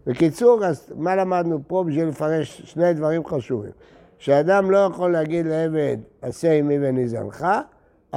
בקיצור, 0.07 0.65
אז 0.65 0.93
מה 0.97 1.17
למדנו 1.17 1.59
פה 1.67 1.85
בשביל 1.87 2.09
לפרש 2.09 2.61
שני 2.65 2.95
דברים 2.95 3.27
חשובים? 3.27 3.73
שאדם 4.19 4.71
לא 4.71 4.79
יכול 4.79 5.13
להגיד 5.13 5.47
לעבד, 5.47 5.97
עשה 6.23 6.53
עמי 6.53 6.79
וניזנך, 6.81 7.47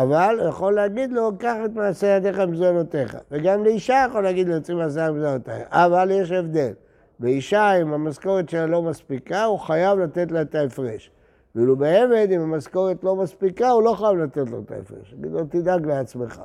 אבל 0.02 0.38
הוא 0.40 0.50
יכול 0.50 0.74
להגיד 0.76 1.12
לו, 1.12 1.32
קח 1.38 1.56
את 1.66 1.74
מעשה 1.76 2.08
ידיך 2.08 2.40
מזונותיך. 2.40 3.18
וגם 3.32 3.64
לאישה 3.64 4.06
יכול 4.10 4.24
להגיד 4.24 4.48
לו, 4.48 4.54
יוצאים 4.56 4.78
מעשה 4.78 5.12
מזונותיך. 5.12 5.68
אבל 5.70 6.12
יש 6.12 6.32
הבדל. 6.32 6.74
באישה, 7.20 7.82
אם 7.82 7.94
המשכורת 7.94 8.50
שלה 8.50 8.66
לא 8.66 8.82
מספיקה, 8.82 9.44
הוא 9.44 9.60
חייב 9.60 10.00
לתת 10.00 10.32
לה 10.32 10.42
את 10.42 10.56
ההפרש. 10.56 11.12
ואילו 11.56 11.76
בעבד, 11.76 12.28
אם 12.32 12.42
המשכורת 12.42 13.04
לא 13.04 13.16
מספיקה, 13.16 13.70
הוא 13.70 13.84
לא 13.84 13.94
חייב 13.94 14.18
לתת 14.18 14.50
לו 14.50 14.60
את 14.60 14.72
ההפרש. 14.72 15.14
יגיד 15.14 15.32
לו, 15.32 15.46
תדאג 15.46 15.86
לעצמך. 15.86 16.42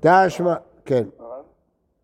תשמע, 0.00 0.54
כן. 0.84 1.04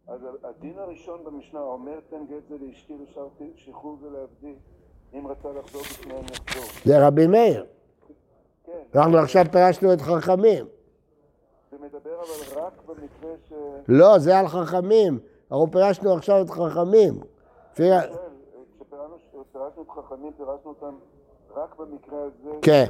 אז 0.09 0.20
הדין 0.44 0.79
הראשון 0.79 1.25
במשנה 1.25 1.61
אומר 1.61 1.98
תן 2.11 2.16
גט 2.31 2.48
זה 2.48 2.55
לאשתי 2.66 2.92
ושרתי 3.03 3.51
שחרור 3.57 3.98
זה 4.01 4.07
לעבדי 4.11 4.55
אם 5.14 5.27
רצה 5.27 5.48
לחזור 5.59 5.83
בפניהם 5.83 6.25
יחזור. 6.25 6.64
זה 6.85 7.07
רבי 7.07 7.27
מאיר. 7.27 7.64
כן, 8.64 8.72
אנחנו 8.98 9.18
עכשיו 9.18 9.44
פירשנו 9.53 9.92
את 9.92 10.01
חכמים. 10.01 10.66
זה 11.70 11.77
מדבר 11.79 12.14
אבל 12.20 12.61
רק 12.62 12.72
במקרה 12.87 13.31
ש... 13.48 13.53
לא, 13.88 14.18
זה 14.18 14.38
על 14.38 14.48
חכמים. 14.48 15.18
אנחנו 15.51 15.70
פירשנו 15.70 16.12
עכשיו 16.12 16.42
את 16.42 16.51
חכמים. 16.51 17.20
שואל, 17.77 17.98
כשפירשנו 19.40 19.83
את 19.83 19.88
חכמים 19.90 20.33
פירשנו 20.37 20.70
אותם 20.70 20.94
רק 21.57 21.77
במקרה 21.79 22.18
הזה. 22.22 22.51
כן. 22.62 22.85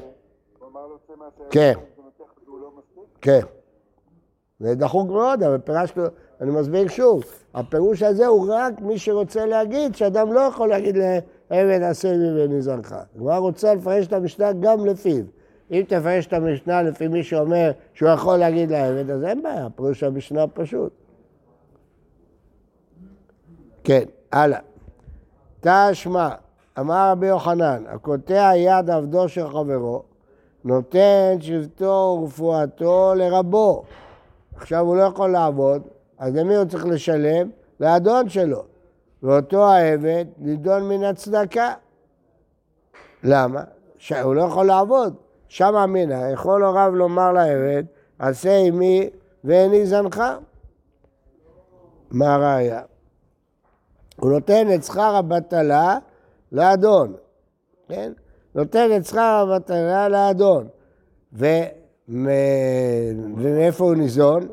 הוא 0.58 0.68
אמר 0.68 0.87
לו, 0.87 0.98
צא 1.06 1.12
כן. 1.50 1.72
לא? 2.46 2.70
כן. 3.20 3.40
זה 4.61 4.74
דחוק 4.74 5.08
מאוד, 5.08 5.42
אבל 5.42 5.58
פירשנו, 5.58 6.02
אני 6.40 6.50
מסביר 6.50 6.88
שוב, 6.88 7.22
הפירוש 7.54 8.02
הזה 8.02 8.26
הוא 8.26 8.46
רק 8.50 8.80
מי 8.80 8.98
שרוצה 8.98 9.46
להגיד 9.46 9.94
שאדם 9.94 10.32
לא 10.32 10.40
יכול 10.40 10.68
להגיד 10.68 10.96
לעבד 11.50 11.82
עשה 11.82 12.12
ממני 12.16 12.62
זרחה. 12.62 13.02
הגמרא 13.14 13.37
רוצה 13.37 13.74
לפרש 13.74 14.06
את 14.06 14.12
המשנה 14.12 14.52
גם 14.52 14.87
לפיו. 14.87 15.24
אם 15.72 15.82
תפרש 15.88 16.26
את 16.26 16.32
המשנה 16.32 16.82
לפי 16.82 17.08
מי 17.08 17.22
שאומר 17.22 17.70
שהוא 17.94 18.08
יכול 18.08 18.37
להגיד 18.37 18.70
לעבד, 18.70 19.11
אז 19.11 19.24
אין 19.24 19.42
בעיה, 19.42 19.66
פירוש 19.76 20.02
המשנה 20.02 20.46
פשוט. 20.46 20.92
כן, 23.85 24.04
הלאה. 24.32 24.58
תשמע, 25.61 26.28
אמר 26.78 27.11
רבי 27.11 27.26
יוחנן, 27.26 27.85
הקוטע 27.88 28.52
יד 28.56 28.90
עבדו 28.90 29.28
של 29.28 29.48
חברו, 29.48 30.02
נותן 30.64 31.37
שבטו 31.40 32.18
ורפואתו 32.20 33.14
לרבו. 33.16 33.85
עכשיו 34.56 34.80
הוא 34.80 34.96
לא 34.96 35.02
יכול 35.02 35.30
לעבוד, 35.30 35.82
אז 36.18 36.37
למי 36.37 36.56
הוא 36.56 36.64
צריך 36.64 36.87
לשלם? 36.87 37.50
לאדון 37.80 38.28
שלו. 38.28 38.62
ואותו 39.22 39.64
העבד 39.64 40.24
נידון 40.38 40.88
מן 40.88 41.04
הצדקה. 41.04 41.74
למה? 43.24 43.62
ש... 43.98 44.12
הוא 44.12 44.35
לא 44.35 44.42
יכול 44.42 44.66
לעבוד. 44.66 45.14
שם 45.52 45.74
אמינא, 45.74 46.30
יכול 46.32 46.64
הוריו 46.64 46.92
לומר 46.94 47.32
לעבד, 47.32 47.82
עשה 48.18 48.56
עמי 48.56 49.10
ואיני 49.44 49.86
זנך. 49.86 50.22
מה 52.10 52.34
הראיה? 52.34 52.82
הוא 54.16 54.30
נותן 54.30 54.66
את 54.74 54.84
שכר 54.84 55.16
הבטלה 55.16 55.98
לאדון, 56.52 57.14
כן? 57.88 58.12
נותן 58.54 58.88
את 58.96 59.06
שכר 59.06 59.46
הבטלה 59.48 60.08
לאדון. 60.08 60.68
ו... 61.32 61.46
ומאיפה 63.36 63.84
הוא 63.84 63.94
ניזון? 63.94 64.48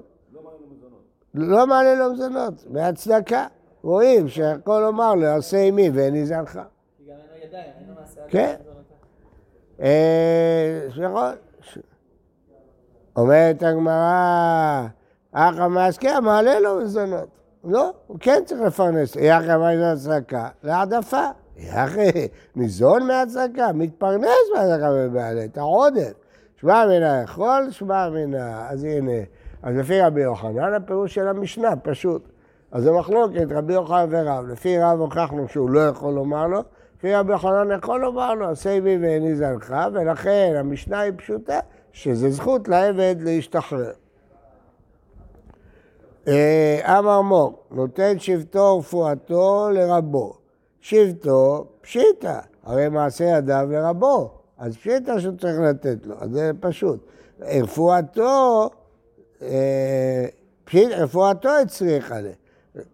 לא 1.34 1.68
מעלה 1.68 1.96
לו 1.96 2.14
מזונות, 2.14 2.66
מהצדקה. 2.70 3.48
רואים 3.84 4.28
שהכל 4.28 4.84
אומר 4.84 5.16
לו, 5.16 5.28
עשה 5.28 5.58
עמי 5.58 5.90
ואין 5.90 6.14
לו 6.14 7.86
לו 7.88 7.96
מעשה. 8.02 8.22
כן. 8.28 8.56
מזונותיו. 9.80 11.20
אה. 11.20 11.32
אומרת 13.16 13.64
הגמרא, 13.64 14.88
אחא 15.32 15.68
מעסקיה 15.68 16.20
מעלה 16.20 16.60
לו 16.60 16.78
מזונות. 16.78 17.28
לא, 17.64 17.92
הוא 18.08 18.18
כן 18.20 18.42
צריך 18.46 18.62
לפרנס. 18.62 19.16
יחי 19.16 19.58
מה 19.58 19.92
הצדקה? 19.92 20.48
להעדפה. 20.64 21.26
יחי, 21.58 22.28
ניזון 22.56 23.08
מהצדקה, 23.08 23.72
מתפרנס 23.74 24.50
מהצדקה 24.56 24.90
ומעלה 24.94 25.46
את 25.46 25.58
העודף. 25.58 26.14
שמע 26.62 26.86
מינה 26.86 27.22
יכול, 27.24 27.68
שמע 27.72 28.10
מינה. 28.10 28.70
אז 28.70 28.84
הנה, 28.84 29.12
אז 29.64 29.78
לפי 29.78 30.02
רבי 30.02 30.22
יוחנן 30.22 30.74
הפירוש 30.74 31.16
של 31.16 31.28
המשנה, 31.28 31.76
פשוט. 31.76 32.30
אז 32.72 32.84
זה 32.84 32.92
מחלוקת, 32.92 33.46
רבי 33.52 33.74
יוחנן 33.74 34.08
ורב. 34.10 34.46
לפי 34.48 34.80
רב 34.80 35.00
הוכחנו 35.00 35.48
שהוא 35.48 35.70
לא 35.70 35.80
יכול 35.80 36.14
לומר 36.14 36.48
לו, 36.48 36.64
לפי 37.00 37.16
רבי 37.16 37.32
יוחנן 37.32 37.78
יכול 37.78 38.02
לומר 38.02 38.34
לו, 38.34 38.50
עשה 38.50 38.82
בי 38.82 38.98
ואיני 38.98 39.36
זנך, 39.36 39.76
ולכן 39.94 40.54
המשנה 40.58 41.00
היא 41.00 41.14
פשוטה, 41.18 41.60
שזה 41.94 42.30
זכות 42.30 42.68
לעבד 42.68 43.16
להשתחרר. 43.20 43.92
אה, 46.28 47.00
אמר 47.00 47.22
מור, 47.22 47.64
נותן 47.72 48.20
שבטו 48.20 48.60
ורפואתו 48.60 49.70
לרבו. 49.74 50.34
שבטו 50.82 51.68
פשיטא, 51.82 52.40
הרי 52.64 52.90
מעשה 52.90 53.24
ידיו 53.24 53.68
לרבו, 53.72 54.32
אז 54.58 54.78
פשיטא 54.78 55.20
שהוא 55.20 55.38
צריך 55.38 55.60
לתת 55.60 56.06
לו, 56.06 56.16
אז 56.20 56.32
זה 56.32 56.52
פשוט. 56.60 57.00
רפואתו, 57.42 58.70
אה, 59.42 60.26
רפואתו 60.74 61.50
הצריכה 61.50 62.22
ל... 62.22 62.28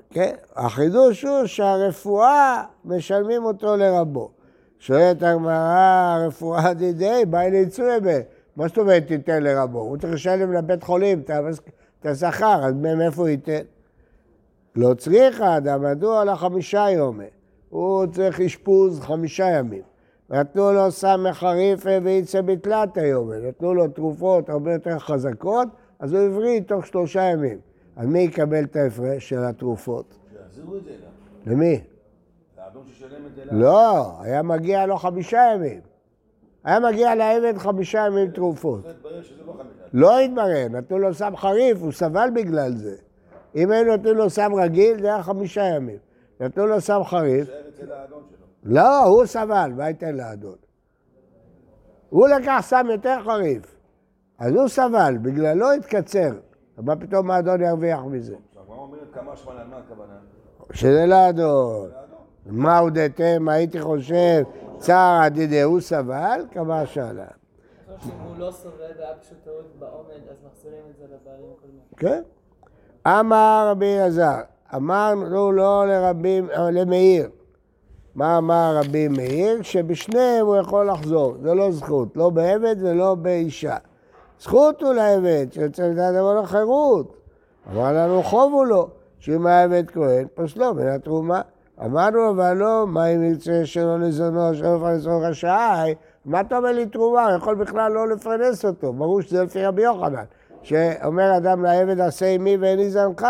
כן? 0.10 0.36
החידוש 0.56 1.24
הוא 1.24 1.46
שהרפואה, 1.46 2.64
משלמים 2.86 3.46
אותו 3.46 3.78
לרבו. 3.78 4.30
שואלת 4.80 5.24
הגמרא, 5.24 6.18
רפואה 6.28 6.74
דידי, 6.74 7.24
באי 7.30 7.52
ליצוי 7.52 8.00
בה. 8.00 8.18
מה 8.56 8.68
זאת 8.68 8.78
אומרת 8.78 9.08
תיתן 9.08 9.44
לרבו? 9.44 9.80
הוא 9.80 9.98
צריך 9.98 10.14
לשלם 10.14 10.54
לבית 10.54 10.84
חולים 10.84 11.22
את 12.00 12.06
השכר, 12.06 12.66
אז 12.66 12.74
מאיפה 12.74 13.22
הוא 13.22 13.30
ייתן? 13.30 13.62
לא 14.76 14.94
צריכה, 14.94 15.58
מדוע 15.80 16.26
לחמישה 16.26 16.86
יומי. 16.90 17.26
הוא 17.70 18.06
צריך 18.06 18.42
אשפוז 18.42 19.00
חמישה 19.00 19.46
ימים. 19.50 19.82
נתנו 20.30 20.74
לו 20.74 20.92
סמך 20.92 21.38
חריף 21.38 21.86
ויצא 22.04 22.42
בתלת 22.42 22.98
היום, 22.98 23.32
נתנו 23.34 23.74
לו 23.74 23.88
תרופות 23.88 24.50
הרבה 24.50 24.74
יותר 24.74 25.00
חזקות, 25.00 25.68
אז 26.00 26.14
הוא 26.14 26.22
הבריא 26.22 26.60
תוך 26.60 26.86
שלושה 26.86 27.22
ימים. 27.22 27.58
אז 27.96 28.08
מי 28.08 28.20
יקבל 28.20 28.64
את 28.64 28.76
ההפרש 28.76 29.30
של 29.30 29.40
התרופות? 29.40 30.16
שיחזירו 30.34 30.78
את 30.78 30.84
זה 30.84 30.90
אליו. 30.90 31.56
למי? 31.56 31.82
לאדון 32.58 32.84
ששלם 32.88 33.26
את 33.26 33.36
זה 33.36 33.42
אליו. 33.42 33.60
לא, 33.60 34.22
היה 34.22 34.42
מגיע 34.42 34.86
לו 34.86 34.98
חמישה 34.98 35.40
ימים. 35.56 35.82
היה 36.64 36.80
מגיע 36.80 37.16
לעבד 37.16 37.58
חמישה 37.58 38.06
ימים 38.08 38.32
תרופות. 38.32 38.86
לא. 38.86 39.12
לא 39.94 40.20
התברר, 40.20 40.68
נתנו 40.70 41.00
לו 41.00 41.14
סם 41.14 41.36
חריף, 41.36 41.82
הוא 41.82 41.92
סבל 41.92 42.30
בגלל 42.36 42.76
זה. 42.76 42.96
אם 43.56 43.72
היו 43.72 43.84
נותנים 43.84 44.16
לו 44.16 44.30
סם 44.30 44.56
רגיל, 44.56 45.02
זה 45.02 45.08
היה 45.08 45.24
חמישה 45.24 45.64
ימים. 45.64 45.98
נתנו 46.40 46.68
לו 46.68 46.82
סם 46.82 47.04
חריף. 47.04 47.48
לא, 48.64 49.04
הוא 49.04 49.26
סבל, 49.26 49.72
מה 49.76 49.88
ייתן 49.88 50.16
לאדון? 50.16 50.56
הוא 52.10 52.28
לקח 52.28 52.60
סם 52.62 52.88
יותר 52.92 53.18
חריף, 53.24 53.76
אז 54.40 54.52
הוא 54.52 54.68
סבל, 54.68 55.18
בגללו 55.22 55.72
התקצר. 55.72 56.30
מה 56.78 56.96
פתאום 56.96 57.32
האדון 57.32 57.62
ירוויח 57.62 58.00
מזה? 58.00 58.36
הגמרא 58.62 58.78
אומרת 58.78 59.14
כמה 59.14 59.32
על 59.62 59.68
מה 59.68 59.78
הכוונה? 59.78 60.14
שזה 60.74 61.06
לאדון. 61.06 61.90
לאדון. 61.90 62.06
מה 62.46 62.78
הודיתם, 62.78 63.50
הייתי 63.50 63.82
חושב, 63.82 64.44
צער 64.78 65.22
עדידי, 65.22 65.62
הוא 65.62 65.80
סבל, 65.80 66.46
כמה 66.52 66.82
חושב 66.86 67.26
שאם 68.04 68.12
הוא 68.28 68.38
לא 68.38 68.52
סובל 68.52 68.76
והיה 69.00 69.16
פשוט 69.22 69.38
טעות 69.44 69.76
בעומד, 69.80 70.28
אז 70.30 70.36
מחזירים 70.48 70.84
את 70.92 70.98
זה 70.98 71.04
לבעלים 71.04 71.46
הקודמים. 71.58 71.82
כן? 71.98 72.22
אמר 73.08 73.68
רבי 73.72 73.98
אלעזר, 73.98 74.42
אמרנו 74.76 75.52
לא 75.52 75.88
לרבי, 75.88 76.42
למאיר. 76.72 77.30
מה 78.16 78.38
אמר 78.38 78.82
רבי 78.84 79.08
מאיר? 79.08 79.62
שבשניהם 79.62 80.46
הוא 80.46 80.56
יכול 80.56 80.90
לחזור, 80.90 81.36
זה 81.42 81.54
לא 81.54 81.72
זכות, 81.72 82.18
לא 82.18 82.30
בעבד 82.30 82.76
ולא 82.80 83.16
באישה. 83.16 83.78
זכות 84.42 84.82
הוא 84.82 84.94
לעבד, 84.94 85.48
שיוצא 85.52 85.84
לדעת 85.84 86.16
אבל 86.16 86.34
לו. 86.62 87.04
אמר 87.72 87.94
לנו 87.94 88.24
חוב 88.24 88.54
הוא 88.54 88.66
לו, 88.66 88.90
שאם 89.20 89.48
היה 89.48 89.64
עבד 89.64 89.84
כהן, 89.90 90.28
פסלו 90.36 90.74
מן 90.74 90.88
התרומה. 90.88 91.42
אמרנו 91.86 92.30
אבל 92.30 92.54
לא, 92.54 92.88
מה 92.88 93.06
אם 93.06 93.24
ירצה 93.24 93.66
שלא 93.66 94.00
לזונו, 94.00 94.56
שלא 94.56 94.76
לפרנס 94.76 95.06
לו 95.06 95.20
רשאי, 95.20 95.96
מה 96.26 96.42
אתה 96.42 96.58
אומר 96.58 96.72
לי 96.72 96.86
תרומה? 96.86 97.26
הוא 97.26 97.38
יכול 97.38 97.56
בכלל 97.56 97.92
לא 97.92 98.08
לפרנס 98.08 98.66
אותו, 98.66 98.94
ברור 98.94 99.22
שזה 99.22 99.44
לפי 99.44 99.66
רבי 99.66 99.82
יוחנן, 99.82 100.24
שאומר 100.62 101.38
אדם 101.38 101.64
לעבד 101.64 102.00
עשה 102.00 102.26
עמי 102.26 102.58
ואיני 102.58 102.90
זנך. 102.90 103.28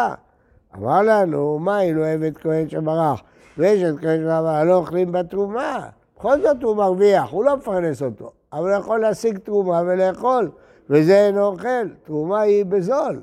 אמר 0.77 1.01
לנו, 1.01 1.59
מה 1.59 1.81
אילו 1.81 2.05
עבד 2.05 2.37
כהן 2.37 2.69
שברח? 2.69 3.21
ויש 3.57 3.83
את 3.83 3.99
כהן 4.01 4.21
שברח, 4.21 4.63
לא 4.65 4.75
אוכלים 4.75 5.11
בתרומה. 5.11 5.87
בכל 6.17 6.41
זאת 6.41 6.63
הוא 6.63 6.75
מרוויח, 6.75 7.31
הוא 7.31 7.45
לא 7.45 7.57
מפרנס 7.57 8.01
אותו, 8.01 8.31
אבל 8.53 8.69
הוא 8.69 8.79
יכול 8.79 8.99
להשיג 8.99 9.37
תרומה 9.37 9.81
ולאכול, 9.85 10.49
וזה 10.89 11.25
אינו 11.25 11.45
אוכל, 11.45 11.87
תרומה 12.03 12.41
היא 12.41 12.65
בזול, 12.65 13.21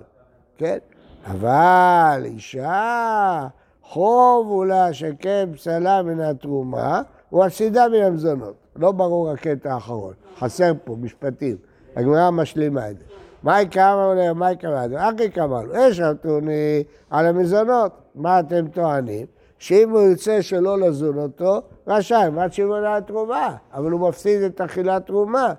כן? 0.59 0.79
אבל 1.27 2.23
אישה, 2.25 3.47
חוב 3.83 4.47
הוא 4.47 4.65
לה 4.65 4.93
שכן 4.93 5.49
פסלה 5.55 6.03
מן 6.03 6.21
התרומה, 6.21 7.03
הוא 7.31 7.45
הפסידה 7.45 7.89
מן 7.89 8.03
המזונות. 8.03 8.55
לא 8.77 8.93
ברור 8.93 9.31
הקטע 9.31 9.75
האחרון, 9.75 10.15
חסר 10.39 10.73
פה 10.85 10.97
משפטים, 11.01 11.57
הגמרא 11.97 12.31
משלימה 12.31 12.91
את 12.91 12.99
זה. 12.99 13.05
מאי 13.45 13.67
קמא 13.67 14.15
לו, 14.15 14.35
מאי 14.35 14.57
קמא 14.57 14.87
לו, 14.87 14.99
אחי 14.99 15.31
קמא 15.31 15.61
לו, 15.63 15.77
יש 15.77 16.01
רתוני 16.01 16.85
על 17.11 17.27
המזונות. 17.27 17.93
מה 18.15 18.41
אתם 18.41 18.69
טוענים? 18.69 19.27
שאם 19.59 19.91
הוא 19.91 20.03
ירצה 20.03 20.43
שלא 20.43 20.79
לזון 20.79 21.19
אותו, 21.19 21.61
רשאי, 21.87 22.31
מה 22.31 22.51
שמעון 22.51 22.85
על 22.85 22.97
התרומה, 22.97 23.57
אבל 23.75 23.91
הוא 23.91 24.09
מפסיד 24.09 24.43
את 24.43 24.61
אכילת 24.61 25.07
תרומה. 25.07 25.53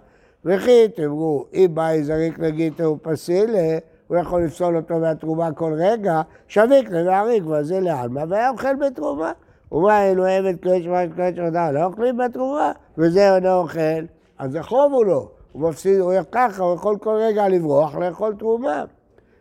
וכי 0.45 0.87
תאמרו, 0.87 1.45
אם 1.53 1.67
באי 1.73 2.03
זריק 2.03 2.39
לגיטה 2.39 2.89
ופסילה, 2.89 3.77
הוא 4.07 4.17
יכול 4.17 4.43
לפסול 4.43 4.77
אותו 4.77 4.99
מהתרומה 4.99 5.51
כל 5.51 5.73
רגע, 5.77 6.21
שביק 6.47 6.89
לנעריק 6.89 7.43
וזה 7.45 7.79
לעלמא, 7.79 8.23
והיה 8.29 8.49
אוכל 8.49 8.75
בתרומה. 8.75 9.31
ומה 9.71 10.11
אלו 10.11 10.25
עבד 10.25 10.53
כהן 10.61 10.83
שמע 10.83 11.03
כהן 11.15 11.35
שמע 11.35 11.71
לא 11.71 11.83
אוכלים 11.83 12.17
בתרומה, 12.17 12.71
וזה 12.97 13.35
אינו 13.35 13.53
אוכל, 13.53 14.05
אז 14.37 14.51
זה 14.51 14.63
חוב 14.63 14.93
הוא 14.93 15.05
לא. 15.05 15.29
הוא 15.51 15.69
מפסיד, 15.69 15.99
הוא 15.99 16.13
ככה, 16.31 16.63
הוא 16.63 16.75
יכול 16.75 16.97
כל 16.97 17.15
רגע 17.21 17.47
לברוח 17.47 17.95
לאכול 17.95 18.35
תרומה. 18.39 18.83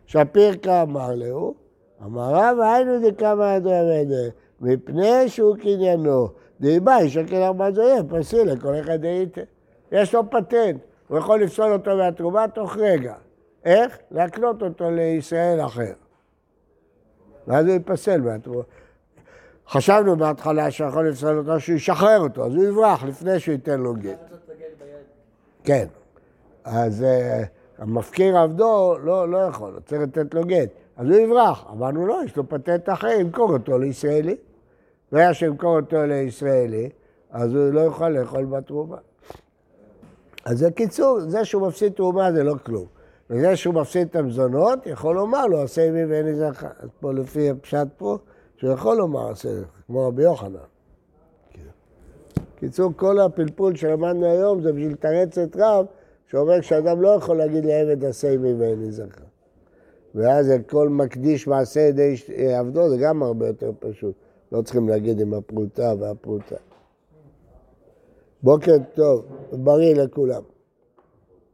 שפירקה 0.05 0.81
אמר 0.81 1.15
לו, 1.15 1.53
אמר 2.05 2.33
רב, 2.33 2.57
היינו 2.59 3.09
דקמא 3.09 3.55
עבד, 3.55 4.05
מפני 4.61 5.29
שהוא 5.29 5.55
קניינו, 5.55 6.27
דיבה, 6.59 7.09
שקל 7.09 7.35
ארבע 7.35 7.71
זויה, 7.71 8.03
פסילה, 8.03 8.55
כל 8.55 8.75
אחד 8.79 9.01
דהיתא. 9.01 9.41
יש 9.91 10.15
לו 10.15 10.29
פטנט, 10.29 10.81
הוא 11.13 11.19
יכול 11.19 11.41
לפסול 11.41 11.73
אותו 11.73 11.97
מהתרומה 11.97 12.47
תוך 12.47 12.77
רגע. 12.77 13.13
איך? 13.65 13.97
להקנות 14.11 14.61
אותו 14.61 14.91
לישראל 14.91 15.65
אחר. 15.65 15.93
ואז 17.47 17.65
הוא 17.65 17.73
ייפסל 17.73 18.21
מהתרומה. 18.21 18.63
חשבנו 19.67 20.15
בהתחלה 20.15 20.71
שיכול 20.71 21.09
לפסול 21.09 21.37
אותו 21.37 21.59
שהוא 21.59 21.75
ישחרר 21.75 22.19
אותו, 22.19 22.45
אז 22.45 22.55
הוא 22.55 22.63
יברח 22.63 23.03
לפני 23.03 23.39
שהוא 23.39 23.53
ייתן 23.53 23.79
לו 23.79 23.93
גט. 23.93 24.19
כן. 25.63 25.85
אז 26.63 27.03
אה, 27.03 27.43
המפקיר 27.77 28.37
עבדו 28.37 28.95
לא, 29.03 29.29
לא 29.29 29.37
יכול, 29.37 29.79
צריך 29.85 30.01
לתת 30.01 30.33
לו 30.33 30.43
גט. 30.45 30.69
אז 30.97 31.07
הוא 31.09 31.17
יברח. 31.17 31.65
אמרנו 31.71 32.07
לא, 32.07 32.19
יש 32.25 32.37
לו 32.37 32.49
פטנט 32.49 32.89
אחר, 32.89 33.07
ימכור 33.07 33.53
אותו 33.53 33.77
לישראלי. 33.77 34.35
ברגע 35.11 35.33
שימכור 35.33 35.79
אותו 35.79 36.05
לישראלי, 36.05 36.89
אז 37.31 37.55
הוא 37.55 37.73
לא 37.73 37.81
יוכל 37.81 38.09
לאכול 38.09 38.45
בתרומה. 38.45 38.97
אז 40.45 40.59
זה 40.59 40.71
קיצור, 40.71 41.19
זה 41.19 41.45
שהוא 41.45 41.67
מפסיד 41.67 41.93
תרומה 41.93 42.31
זה 42.31 42.43
לא 42.43 42.55
כלום. 42.65 42.85
וזה 43.29 43.55
שהוא 43.55 43.73
מפסיד 43.73 44.07
את 44.07 44.15
המזונות, 44.15 44.79
יכול 44.85 45.15
לומר 45.15 45.45
לו, 45.45 45.61
עשה 45.61 45.87
עמי 45.87 46.05
ואין 46.05 46.25
לי 46.25 46.35
זכר. 46.35 46.67
אז 46.79 46.89
פה 46.99 47.13
לפי 47.13 47.49
הפשט 47.49 47.87
פה, 47.97 48.17
שהוא 48.57 48.71
יכול 48.71 48.97
לומר 48.97 49.31
עשה, 49.31 49.49
כמו 49.87 50.07
רבי 50.07 50.23
יוחנן. 50.23 50.59
קיצור, 52.55 52.91
כל 52.95 53.19
הפלפול 53.19 53.75
שלמדנו 53.75 54.25
היום 54.25 54.61
זה 54.61 54.73
בשביל 54.73 54.91
לתרץ 54.91 55.37
את 55.37 55.57
רב, 55.59 55.85
שאומר 56.27 56.61
שאדם 56.61 57.01
לא 57.01 57.09
יכול 57.09 57.37
להגיד 57.37 57.65
לעבד 57.65 58.05
עשה 58.05 58.31
עמי 58.31 58.53
ואין 58.53 58.79
לי 58.79 58.91
זכר. 58.91 59.23
ואז 60.15 60.51
כל 60.69 60.89
מקדיש 60.89 61.47
מעשה 61.47 61.79
ידי 61.79 62.15
עבדו, 62.59 62.89
זה 62.89 62.97
גם 62.97 63.23
הרבה 63.23 63.47
יותר 63.47 63.71
פשוט. 63.79 64.15
לא 64.51 64.61
צריכים 64.61 64.89
להגיד 64.89 65.21
עם 65.21 65.33
הפרוטה 65.33 65.93
והפרוטה. 65.99 66.55
בוקר 68.43 68.77
טוב, 68.95 69.25
בריא 69.51 69.95
לכולם. 69.95 70.52